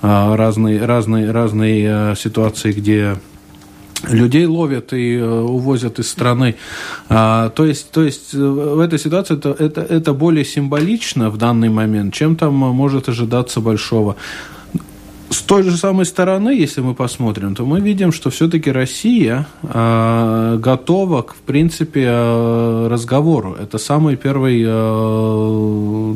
[0.03, 3.17] э, разные, разные, разные ситуации, где
[4.09, 6.57] людей ловят и увозят из страны.
[7.09, 11.71] А, то есть, то есть в этой ситуации это, это, это более символично в данный
[11.71, 14.17] момент, чем там может ожидаться большого.
[15.31, 20.59] С той же самой стороны, если мы посмотрим, то мы видим, что все-таки Россия э,
[20.61, 23.57] готова к, в принципе, э, разговору.
[23.61, 26.15] Это самый первый э,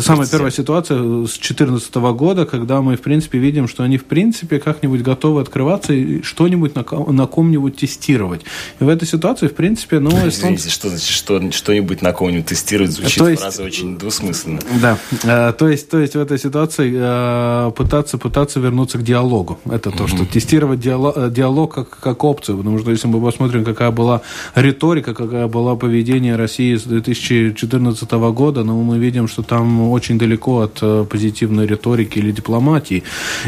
[0.00, 4.58] самая первая ситуация с 2014 года, когда мы, в принципе, видим, что они, в принципе,
[4.58, 8.42] как-нибудь готовы открываться и что-нибудь на, на ком-нибудь тестировать.
[8.80, 10.10] И в этой ситуации, в принципе, ну...
[10.28, 12.92] Извините, что значит что, что-нибудь на ком-нибудь тестировать?
[12.92, 14.60] Звучит то есть, фраза очень двусмысленно.
[14.80, 14.98] Да.
[15.24, 19.58] А, то, есть, то есть в этой ситуации а, пытаться, пытаться вернуться к диалогу.
[19.64, 22.58] Это то, что тестировать диалог, диалог как, как опцию.
[22.58, 24.22] Потому что если мы посмотрим, какая была
[24.54, 30.60] риторика, какая была поведение России с 2014 года, ну, мы видим, что там очень далеко
[30.60, 33.02] от э, позитивной риторики или дипломатии.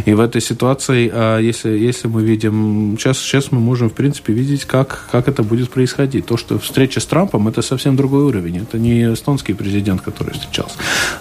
[0.07, 4.33] И в этой ситуации, а, если, если мы видим, сейчас, сейчас мы можем, в принципе,
[4.33, 6.27] видеть, как, как это будет происходить.
[6.27, 8.59] То, что встреча с Трампом, это совсем другой уровень.
[8.59, 10.77] Это не эстонский президент, который встречался.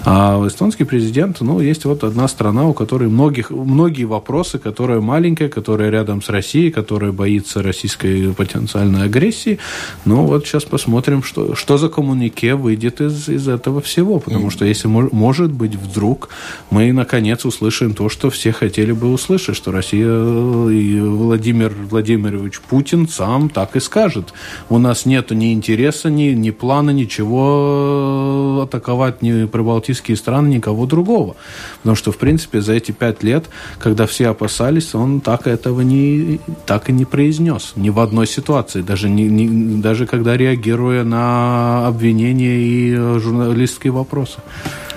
[0.06, 5.50] А эстонский президент, ну, есть вот одна страна, у которой многих, многие вопросы, которая маленькая,
[5.50, 9.60] которая рядом с Россией, которая боится российской потенциальной агрессии.
[10.06, 14.20] Ну, вот сейчас посмотрим, что, что за коммунике выйдет из, из этого всего.
[14.20, 16.30] Потому что если, может быть, вдруг
[16.70, 22.60] мы, наконец, услышим то, что все хотели бы услышать, что Россия э, и Владимир Владимирович
[22.62, 24.34] Путин сам так и скажет.
[24.70, 31.36] У нас нет ни интереса, ни, ни плана, ничего атаковать ни прибалтийские страны, никого другого.
[31.78, 33.46] Потому что, в принципе, за эти пять лет,
[33.80, 37.74] когда все опасались, он так этого не, так и не произнес.
[37.76, 38.82] Ни в одной ситуации.
[38.82, 44.40] Даже, не, не, даже когда реагируя на обвинения и журналистские вопросы.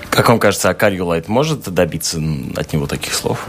[0.09, 2.21] Как вам кажется, а Карьюлайт может добиться
[2.55, 3.47] от него таких слов?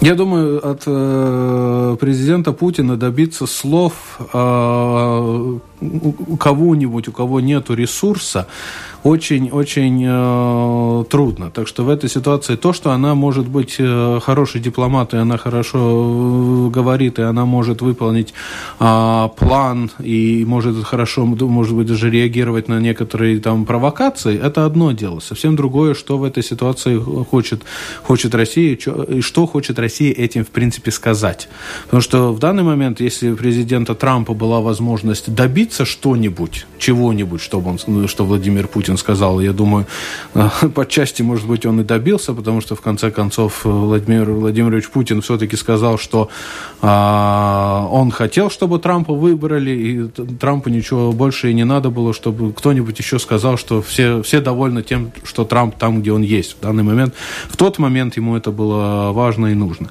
[0.00, 5.58] Я думаю, от э, президента Путина добиться слов э,
[6.26, 8.46] у кого-нибудь, у кого нет ресурса,
[9.04, 11.50] очень-очень э, трудно.
[11.50, 15.36] Так что в этой ситуации то, что она может быть э, хороший дипломат, и она
[15.36, 18.32] хорошо э, говорит, и она может выполнить
[18.80, 24.92] э, план, и может хорошо, может быть, даже реагировать на некоторые там провокации, это одно
[24.92, 25.20] дело.
[25.20, 26.98] Совсем другое, что в этой ситуации
[27.30, 27.62] хочет,
[28.04, 31.48] хочет Россия, и что хочет Россия этим, в принципе, сказать.
[31.84, 37.70] Потому что в данный момент, если у президента Трампа была возможность добиться что-нибудь, чего-нибудь, чтобы
[37.70, 39.40] он, что Владимир Путин сказал.
[39.40, 39.86] Я думаю,
[40.34, 44.88] э, по части, может быть, он и добился, потому что, в конце концов, Владимир Владимирович
[44.88, 46.28] Путин все-таки сказал, что
[46.80, 50.08] а, он хотел, чтобы Трампа выбрали, и
[50.38, 54.82] Трампу ничего больше и не надо было, чтобы кто-нибудь еще сказал, что все, все довольны
[54.82, 57.14] тем, что Трамп там, где он есть в данный момент.
[57.48, 59.90] В тот момент ему это было важно и нужно.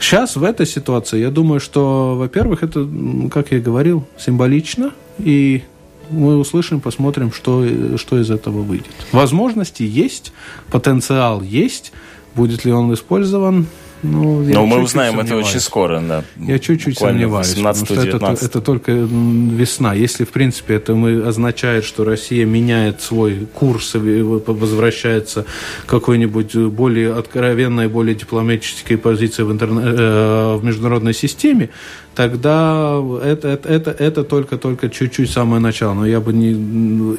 [0.00, 2.88] Сейчас в этой ситуации, я думаю, что, во-первых, это,
[3.30, 5.62] как я и говорил, символично, и
[6.10, 8.92] мы услышим, посмотрим, что, что из этого выйдет.
[9.12, 10.32] Возможности есть,
[10.70, 11.92] потенциал есть.
[12.34, 13.66] Будет ли он использован,
[14.04, 16.24] ну, Но мы узнаем это очень скоро, да.
[16.36, 19.94] Я чуть-чуть сомневаюсь, потому что это, это только весна.
[19.94, 25.46] Если, в принципе, это мы, означает, что Россия меняет свой курс, возвращается
[25.86, 29.80] к какой-нибудь более откровенной, более дипломатической позиции в, интерне...
[29.84, 31.70] Э, в международной системе,
[32.14, 35.94] тогда это, это, это, это только-только чуть-чуть самое начало.
[35.94, 36.52] Но я бы не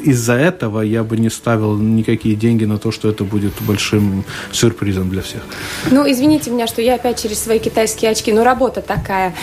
[0.04, 5.10] из-за этого я бы не ставил никакие деньги на то, что это будет большим сюрпризом
[5.10, 5.42] для всех.
[5.92, 9.34] Ну, извините меня, что я опять через свои китайские очки, но работа такая.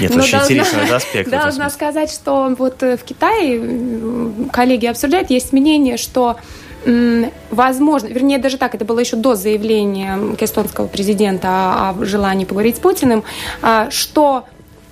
[0.00, 1.30] Нет, но очень должна, интересный аспект.
[1.30, 3.60] Должна сказать, что вот в Китае
[4.52, 6.36] коллеги обсуждают, есть мнение, что
[7.50, 12.80] возможно, вернее, даже так, это было еще до заявления эстонского президента о желании поговорить с
[12.80, 13.24] Путиным,
[13.62, 14.44] а, что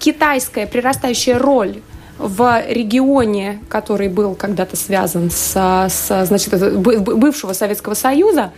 [0.02, 1.80] китайская прирастающая роль
[2.18, 5.54] в регионе, который был когда-то связан с,
[5.88, 8.52] с значит, бывшего Советского Союза,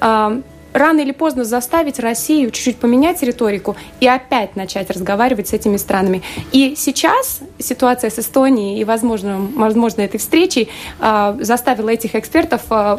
[0.00, 0.40] а,
[0.72, 6.22] рано или поздно заставить Россию чуть-чуть поменять риторику и опять начать разговаривать с этими странами.
[6.50, 10.68] И сейчас ситуация с Эстонией и, возможно, возможно этой встречей
[11.00, 12.98] э, заставила этих экспертов э,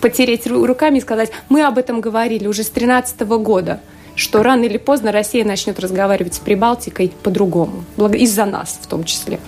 [0.00, 3.80] потереть руками и сказать, мы об этом говорили уже с 2013 года
[4.18, 9.38] что рано или поздно Россия начнет разговаривать с Прибалтикой по-другому, из-за нас в том числе.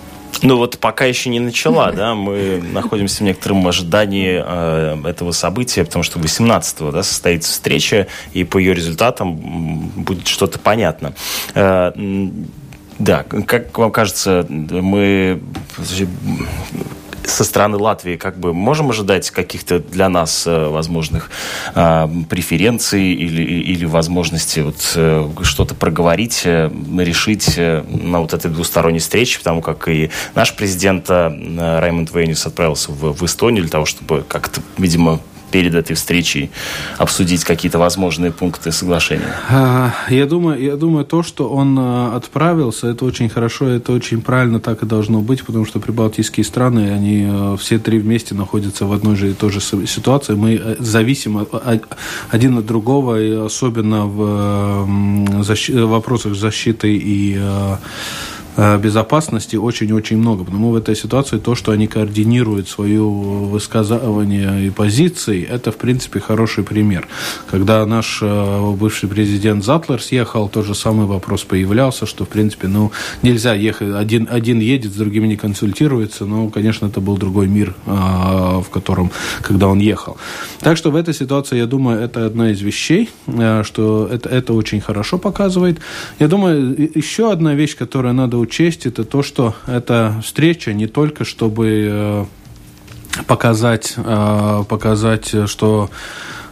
[0.43, 5.85] Ну вот пока еще не начала, да, мы находимся в некотором ожидании э, этого события,
[5.85, 11.15] потому что 18-го да, состоится встреча, и по ее результатам будет что-то понятно.
[11.55, 11.93] Э,
[12.99, 15.41] да, как вам кажется, мы
[17.25, 21.31] со стороны Латвии как бы можем ожидать каких-то для нас э, возможных
[21.75, 28.51] э, преференций или, или возможности вот э, что-то проговорить, э, решить э, на вот этой
[28.51, 33.71] двусторонней встрече, потому как и наш президент э, Раймонд Вейнис отправился в, в Эстонию для
[33.71, 35.21] того, чтобы как-то, видимо,
[35.51, 36.51] перед этой встречей
[36.99, 39.35] обсудить какие-то возможные пункты соглашения?
[39.49, 44.23] А, я думаю, я думаю, то, что он а, отправился, это очень хорошо, это очень
[44.23, 48.87] правильно так и должно быть, потому что прибалтийские страны, они а, все три вместе находятся
[48.87, 50.35] в одной же и той же ситуации.
[50.35, 51.47] Мы э, зависим
[52.31, 54.87] один от другого, и особенно в
[55.87, 57.41] вопросах защиты и
[58.57, 60.45] безопасности очень-очень много.
[60.45, 66.21] Потому в этой ситуации то, что они координируют свое высказывание и позиции, это, в принципе,
[66.21, 67.09] хороший пример.
[67.51, 72.69] Когда наш э, бывший президент Затлер съехал, тот же самый вопрос появлялся, что, в принципе,
[72.69, 72.93] ну,
[73.23, 77.75] нельзя ехать, один, один едет, с другими не консультируется, но, конечно, это был другой мир,
[77.87, 79.11] э, в котором,
[79.43, 80.17] когда он ехал.
[80.61, 83.11] Так что в этой ситуации, я думаю, это одна из вещей,
[83.63, 85.79] что это, это очень хорошо показывает.
[86.19, 91.25] Я думаю, еще одна вещь, которая надо учесть, это то, что эта встреча не только
[91.25, 92.25] чтобы э,
[93.27, 95.91] показать, э, показать, что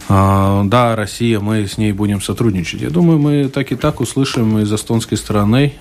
[0.07, 2.81] э, да, Россия, мы с ней будем сотрудничать.
[2.81, 5.73] Я думаю, мы так и так услышим из эстонской стороны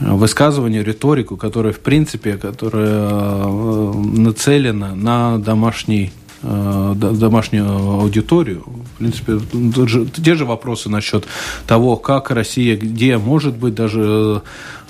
[0.00, 6.10] высказывание, риторику, которая, в принципе, которая нацелена на домашний
[6.42, 8.64] домашнюю аудиторию.
[8.94, 9.38] В принципе,
[10.22, 11.26] те же вопросы насчет
[11.66, 14.42] того, как Россия, где, может быть, даже а,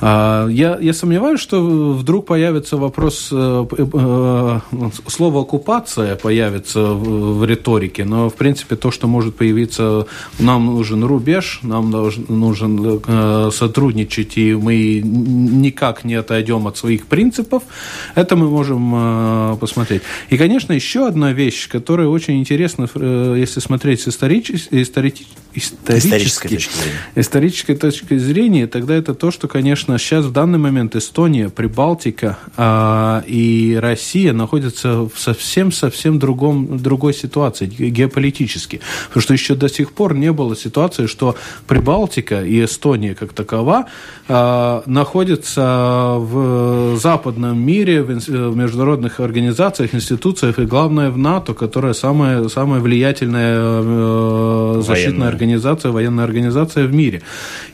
[0.03, 4.61] я, я сомневаюсь, что вдруг появится вопрос, э, э,
[5.07, 10.07] слово «оккупация» появится в риторике, но, в принципе, то, что может появиться,
[10.39, 11.91] нам нужен рубеж, нам
[12.29, 17.63] нужен э, сотрудничать, и мы никак не отойдем от своих принципов,
[18.15, 20.03] это мы можем посмотреть.
[20.31, 22.89] И, конечно, еще одна вещь, которая очень интересна,
[23.37, 24.83] если смотреть с исторической,
[25.55, 26.99] исторически, исторической точки зрения.
[27.17, 33.23] исторической точки зрения, тогда это то, что, конечно, сейчас в данный момент Эстония, Прибалтика э,
[33.27, 38.81] и Россия находятся в совсем-совсем другом, другой ситуации геополитически.
[39.09, 41.37] Потому что еще до сих пор не было ситуации, что
[41.67, 43.87] Прибалтика и Эстония как такова
[44.29, 51.93] э, находятся в западном мире, в, в международных организациях, институциях и, главное, в НАТО, которая
[51.93, 57.23] самая, самая влиятельная э, защитная организация организация, военная организация в мире.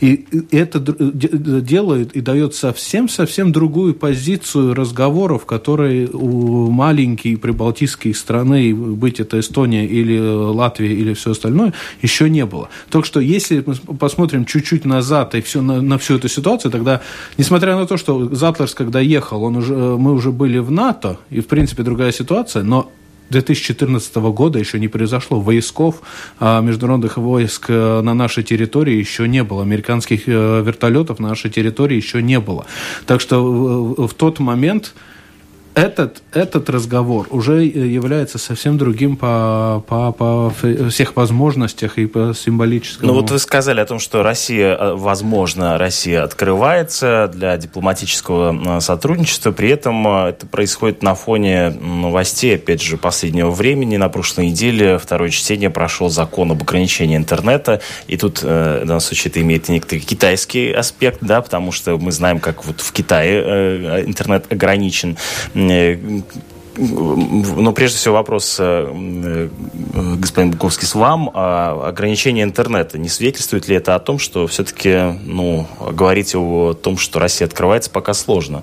[0.01, 9.21] И это делает и дает совсем-совсем другую позицию разговоров, которые у маленькой прибалтийской страны, быть
[9.21, 11.73] это Эстония или Латвия или все остальное,
[12.03, 12.69] еще не было.
[12.91, 17.01] Так что если мы посмотрим чуть-чуть назад и все, на, на всю эту ситуацию, тогда,
[17.39, 21.41] несмотря на то, что Затлерс, когда ехал, он уже, мы уже были в НАТО, и,
[21.41, 22.91] в принципе, другая ситуация, но
[23.31, 25.41] 2014 года еще не произошло.
[25.41, 26.03] Войсков,
[26.39, 29.63] а, международных войск э, на нашей территории еще не было.
[29.63, 32.67] Американских э, вертолетов на нашей территории еще не было.
[33.07, 34.95] Так что в тот момент
[35.77, 40.51] этот, этот разговор уже является совсем другим по, по, по
[40.89, 43.13] всех возможностях и по символическому.
[43.13, 48.81] Ну вот вы сказали о том, что Россия, э, возможно, Россия открывается для дипломатического э,
[48.81, 53.99] сотрудничества, при этом э, это происходит на фоне новостей, опять же, последнего времени.
[53.99, 59.31] На прошлой неделе второе чтение прошел закон об ограничении интернета, и тут в данном случае
[59.31, 64.51] это имеет некоторый китайский аспект, да, потому что мы знаем, как вот в Китае интернет
[64.51, 65.19] ограничен
[65.67, 66.23] 你
[66.79, 69.49] но прежде всего вопрос, э, э,
[70.19, 71.31] господин Буковский, с вам.
[71.35, 76.99] А ограничение интернета, не свидетельствует ли это о том, что все-таки ну, говорить о том,
[76.99, 78.63] что Россия открывается, пока сложно?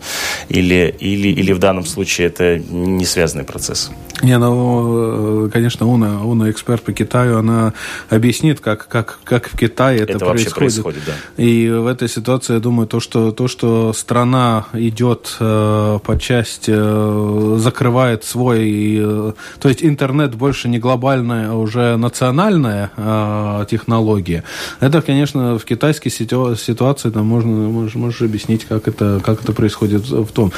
[0.50, 3.92] Или, или, или в данном случае это не связанный процесс?
[4.22, 7.74] Не, ну, э, конечно, Уна, Уна эксперт по Китаю, она
[8.10, 10.56] объяснит, как, как, как в Китае это, это происходит.
[10.56, 11.44] происходит да.
[11.44, 16.72] И в этой ситуации, я думаю, то, что, то, что страна идет э, по части,
[16.74, 17.56] э,
[18.04, 18.98] закрывает свой...
[19.00, 24.44] Э, то есть интернет больше не глобальная, а уже национальная э, технология.
[24.82, 30.10] Это, конечно, в китайской ситуации там можно, можешь, можешь объяснить, как это, как это происходит
[30.10, 30.52] в том.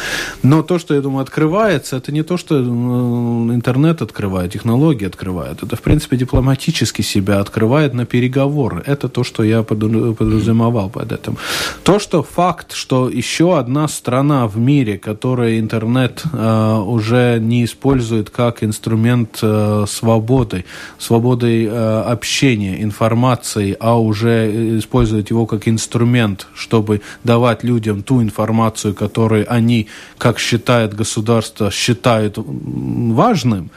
[0.43, 5.63] Но то, что, я думаю, открывается, это не то, что интернет открывает, технологии открывает.
[5.63, 8.83] Это, в принципе, дипломатически себя открывает на переговоры.
[8.87, 11.37] Это то, что я подразумевал под этим.
[11.83, 18.29] То, что факт, что еще одна страна в мире, которая интернет э, уже не использует
[18.29, 20.65] как инструмент э, свободы,
[20.97, 28.93] свободы э, общения, информации, а уже использует его как инструмент, чтобы давать людям ту информацию,
[28.93, 33.69] которую они, как считает государство, считают важным,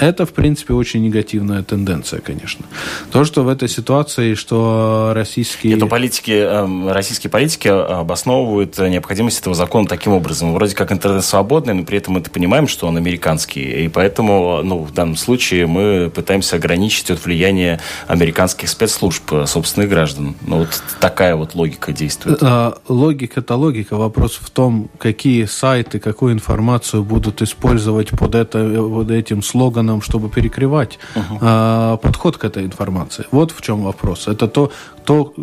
[0.00, 2.64] это, в принципе, очень негативная тенденция, конечно.
[3.12, 5.76] То, что в этой ситуации, что российские...
[5.76, 10.54] Это политики, эм, российские политики обосновывают необходимость этого закона таким образом.
[10.54, 13.84] Вроде как интернет свободный, но при этом мы понимаем, что он американский.
[13.84, 19.90] И поэтому, ну, в данном случае мы пытаемся ограничить от влияния американских спецслужб э, собственных
[19.90, 20.34] граждан.
[20.46, 22.38] Ну, вот такая вот логика действует.
[22.42, 23.96] А, логика– это логика.
[23.96, 30.02] Вопрос в том, какие сайты, какую информацию будут использовать под, это, под этим слоганом органам,
[30.02, 30.98] чтобы перекрывать
[31.40, 33.24] а, подход к этой информации.
[33.30, 34.28] Вот в чем вопрос.
[34.28, 34.70] Это то,
[35.04, 35.34] то,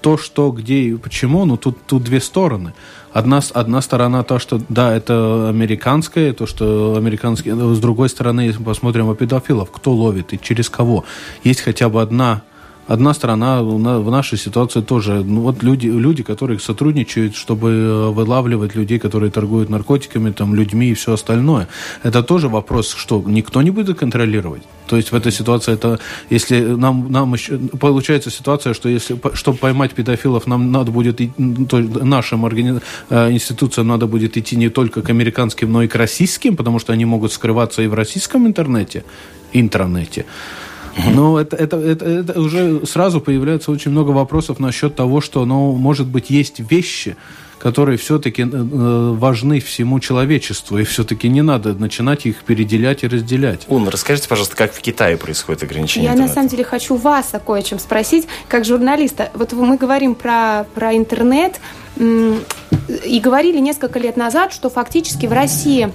[0.00, 2.72] то что, где и почему, ну тут, тут две стороны.
[3.12, 7.54] Одна, одна сторона то, что да, это американское, то, что американские.
[7.54, 11.04] С другой стороны, если мы посмотрим о педофилов, кто ловит и через кого.
[11.44, 12.42] Есть хотя бы одна
[12.86, 15.22] одна сторона в нашей ситуации тоже.
[15.24, 20.90] Ну, вот люди, люди, которые сотрудничают, чтобы э, вылавливать людей, которые торгуют наркотиками, там, людьми
[20.90, 21.68] и все остальное.
[22.02, 24.62] Это тоже вопрос, что никто не будет контролировать.
[24.86, 25.98] То есть в этой ситуации это,
[26.30, 31.20] если нам, нам еще, получается ситуация, что если, чтобы поймать педофилов, нам надо будет,
[31.68, 32.80] то, нашим органи...
[33.10, 36.92] Э, институциям надо будет идти не только к американским, но и к российским, потому что
[36.92, 39.04] они могут скрываться и в российском интернете,
[39.52, 40.24] интранете.
[41.12, 45.72] Но это, это, это, это уже сразу появляется очень много вопросов насчет того, что, ну,
[45.72, 47.16] может быть, есть вещи,
[47.58, 53.08] которые все-таки э, э, важны всему человечеству, и все-таки не надо начинать их переделять и
[53.08, 53.62] разделять.
[53.68, 56.28] Ун, расскажите, пожалуйста, как в Китае происходит ограничение Я интернета?
[56.28, 59.30] на самом деле хочу вас о кое-чем спросить, как журналиста.
[59.34, 61.60] Вот мы говорим про, про интернет,
[61.96, 65.92] и говорили несколько лет назад, что фактически в России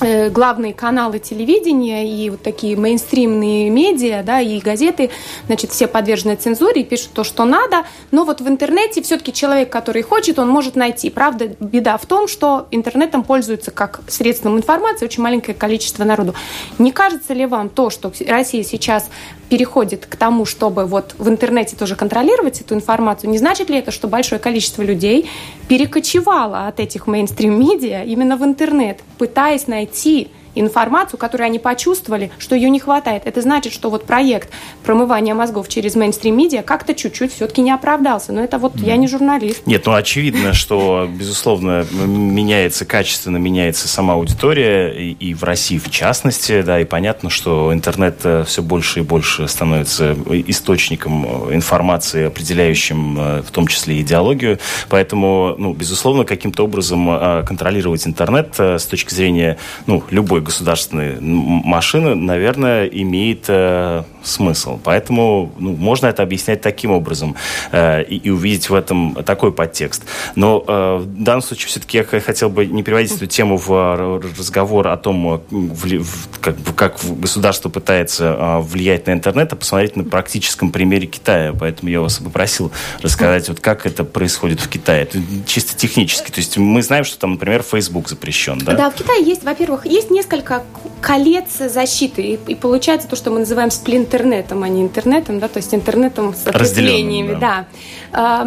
[0.00, 5.10] главные каналы телевидения и вот такие мейнстримные медиа, да, и газеты,
[5.46, 10.02] значит, все подвержены цензуре, пишут то, что надо, но вот в интернете все-таки человек, который
[10.02, 11.10] хочет, он может найти.
[11.10, 16.34] Правда, беда в том, что интернетом пользуется как средством информации очень маленькое количество народу.
[16.78, 19.08] Не кажется ли вам то, что Россия сейчас
[19.48, 23.90] переходит к тому, чтобы вот в интернете тоже контролировать эту информацию, не значит ли это,
[23.90, 25.30] что большое количество людей
[25.68, 30.26] перекочевало от этих мейнстрим-медиа именно в интернет, пытаясь найти 是。
[30.56, 33.22] Информацию, которую они почувствовали, что ее не хватает.
[33.26, 34.50] Это значит, что вот проект
[34.84, 38.32] промывания мозгов через мейнстрим-медиа как-то чуть-чуть все-таки не оправдался.
[38.32, 38.86] Но это вот mm.
[38.86, 39.66] я не журналист.
[39.66, 45.90] Нет, ну очевидно, что, безусловно, меняется качественно, меняется сама аудитория, и, и в России в
[45.90, 53.18] частности, да, и понятно, что интернет э, все больше и больше становится источником информации, определяющим
[53.18, 54.58] э, в том числе идеологию.
[54.88, 62.14] Поэтому, ну, безусловно, каким-то образом э, контролировать интернет с точки зрения, ну, любой государственные машины,
[62.14, 64.78] наверное, имеет э, смысл.
[64.82, 67.36] Поэтому ну, можно это объяснять таким образом
[67.72, 70.04] э, и, и увидеть в этом такой подтекст.
[70.34, 74.20] Но э, в данном случае все-таки я хотел бы не приводить эту тему в э,
[74.38, 79.56] разговор о том, э, в, в, как, как государство пытается э, влиять на интернет, а
[79.56, 81.54] посмотреть на практическом примере Китая.
[81.58, 82.70] Поэтому я вас попросил
[83.02, 85.02] рассказать, вот как это происходит в Китае.
[85.02, 86.30] Это чисто технически.
[86.30, 88.74] То есть мы знаем, что там, например, Facebook запрещен, да?
[88.74, 92.22] Да, в Китае есть, во-первых, есть несколько колец защиты.
[92.22, 96.34] И, и получается то, что мы называем сплинтернетом, а не интернетом, да, то есть интернетом
[96.34, 97.38] с ответвлениями.
[97.40, 97.66] Да.
[98.12, 98.46] да.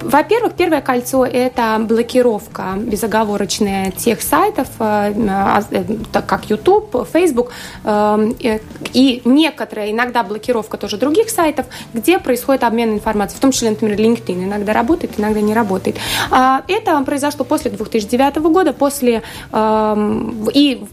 [0.00, 7.52] Во-первых, первое кольцо– это блокировка безоговорочная тех сайтов, э, а, э, так как YouTube, Facebook,
[7.84, 8.58] э,
[8.92, 13.98] и некоторая, иногда блокировка тоже других сайтов, где происходит обмен информацией, в том числе, например,
[13.98, 14.44] LinkedIn.
[14.44, 15.96] Иногда работает, иногда не работает.
[16.30, 19.22] А, это произошло после 2009 года, после
[19.52, 20.84] и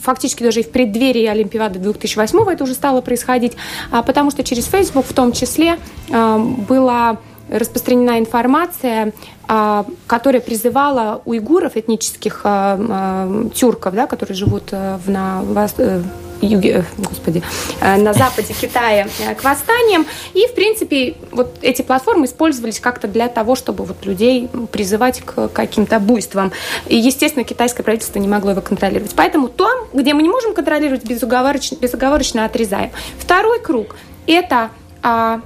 [0.00, 3.52] фактически даже и в преддверии Олимпиады 2008 это уже стало происходить,
[3.90, 7.18] а, потому что через Facebook в том числе была
[7.50, 9.12] распространена информация,
[9.46, 12.44] а, которая призывала уйгуров, этнических
[13.54, 15.42] тюрков, да, которые живут э, в, на,
[15.78, 16.02] э,
[16.44, 17.42] юге, э, господи,
[17.80, 20.06] э, на западе Китая э, к восстаниям.
[20.34, 25.48] И, в принципе, вот эти платформы использовались как-то для того, чтобы вот людей призывать к
[25.48, 26.52] каким-то буйствам.
[26.86, 29.14] И, естественно, китайское правительство не могло его контролировать.
[29.14, 32.90] Поэтому там, где мы не можем контролировать, безоговорочно, безоговорочно отрезаем.
[33.18, 34.70] Второй круг– это
[35.02, 35.40] а,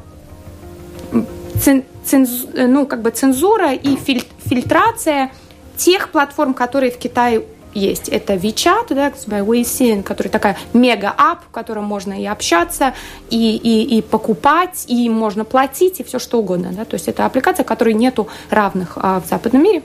[1.61, 5.31] ценз, ну, как бы цензура и фильтрация
[5.77, 7.43] тех платформ, которые в Китае
[7.75, 8.09] есть.
[8.09, 12.95] Это WeChat, да, Weixin, который такая мега-ап, в котором можно и общаться,
[13.31, 16.73] и, и, и покупать, и можно платить, и все что угодно.
[16.73, 16.85] Да?
[16.85, 19.83] То есть это аппликация, которой нету равных а, в западном мире.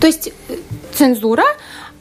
[0.00, 0.56] То есть э,
[0.92, 1.44] цензура.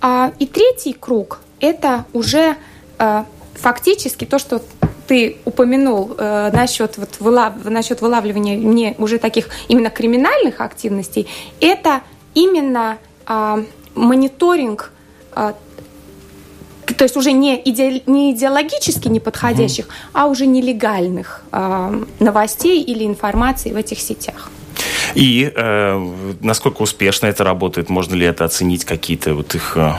[0.01, 2.55] А, и третий круг– это уже
[2.97, 3.25] а,
[3.55, 4.61] фактически то, что
[5.07, 11.27] ты упомянул э, насчет, вот, вылав, насчет вылавливания мне уже таких именно криминальных активностей,
[11.59, 12.01] это
[12.35, 13.63] именно э,
[13.99, 14.91] мониторинг
[15.33, 15.53] а,
[16.97, 19.93] то есть уже не, иде, не идеологически неподходящих, угу.
[20.13, 24.49] а уже нелегальных э, новостей или информации в этих сетях.
[25.15, 27.89] И э, насколько успешно это работает?
[27.89, 29.93] Можно ли это оценить, какие-то вот их э,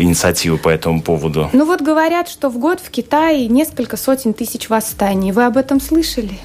[0.00, 1.50] инициативы по этому поводу?
[1.52, 5.32] Ну вот говорят, что в год в Китае несколько сотен тысяч восстаний.
[5.32, 6.38] Вы об этом слышали?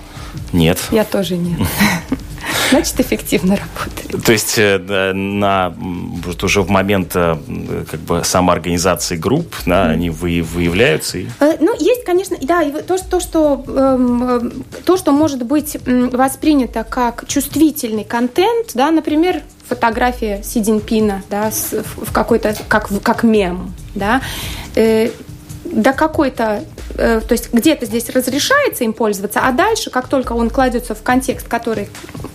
[0.51, 0.79] Нет.
[0.91, 1.59] Я тоже нет.
[2.69, 4.25] Значит, эффективно работает.
[4.25, 7.35] То есть э, на, вот уже в момент э,
[7.89, 11.19] как бы самоорганизации групп, да, они вы, выявляются?
[11.19, 11.27] И...
[11.39, 17.25] Э, ну, есть, конечно, да, то, то, что, эм, то, что может быть воспринято как
[17.27, 24.21] чувствительный контент, да, например, фотография Си Цзиньпина, да, в какой-то, как, как мем, да,
[25.65, 26.63] до какой-то,
[26.95, 31.01] э, то есть где-то здесь разрешается им пользоваться, а дальше, как только он кладется в
[31.01, 31.89] контекст, который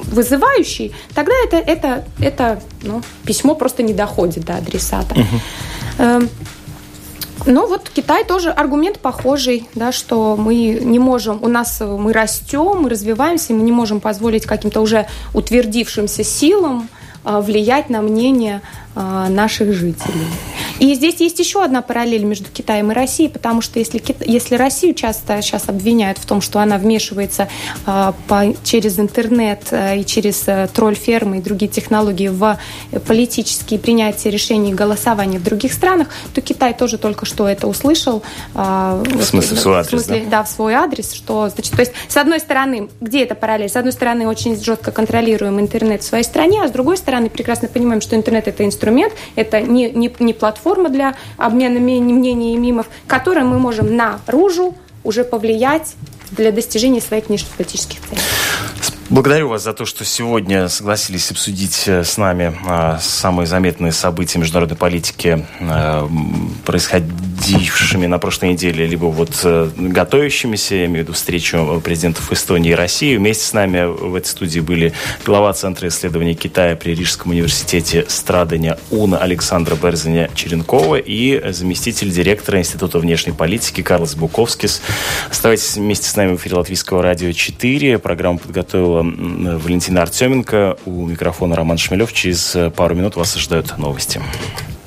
[0.04, 5.14] вызывающий, тогда это, это, это ну, письмо просто не доходит до адресата.
[5.14, 6.28] Угу.
[7.46, 12.82] Ну вот Китай тоже аргумент похожий, да, что мы не можем, у нас мы растем,
[12.82, 16.88] мы развиваемся, мы не можем позволить каким-то уже утвердившимся силам
[17.24, 18.60] а, влиять на мнение
[18.94, 20.26] наших жителей.
[20.78, 24.94] И здесь есть еще одна параллель между Китаем и Россией, потому что если, если Россию
[24.94, 27.48] часто сейчас обвиняют в том, что она вмешивается
[27.86, 32.58] э, по, через интернет э, и через э, тролль-фермы и другие технологии в
[33.06, 38.22] политические принятия решений и голосования в других странах, то Китай тоже только что это услышал.
[38.54, 40.30] Э, в смысле, в свой адрес, в смысле, да?
[40.30, 43.68] да, в свой адрес, что, значит, то есть, с одной стороны, где это параллель?
[43.68, 47.66] С одной стороны, очень жестко контролируем интернет в своей стране, а с другой стороны, прекрасно
[47.68, 52.56] понимаем, что интернет– это инструмент, это не, не, не платформа, платформа для обмена мнений и
[52.56, 55.94] мимов, которой мы можем наружу уже повлиять
[56.30, 58.20] для достижения своих внешнеполитических целей.
[59.10, 64.38] Благодарю вас за то, что сегодня согласились обсудить э, с нами а, самые заметные события
[64.38, 66.06] международной политики, а,
[66.66, 72.72] происходившими на прошлой неделе, либо вот а, готовящимися, я имею в виду встречу президентов Эстонии
[72.72, 73.16] и России.
[73.16, 74.92] Вместе с нами в этой студии были
[75.24, 82.58] глава Центра исследований Китая при Рижском университете Страдания УНА Александра Берзаня Черенкова и заместитель директора
[82.58, 84.82] Института внешней политики Карлос Буковскис.
[85.30, 87.98] Оставайтесь вместе с нами в эфире Латвийского радио 4.
[88.00, 90.76] Программу подготовила Валентина Артеменко.
[90.84, 92.12] У микрофона Роман Шмелев.
[92.12, 94.20] Через пару минут вас ожидают новости.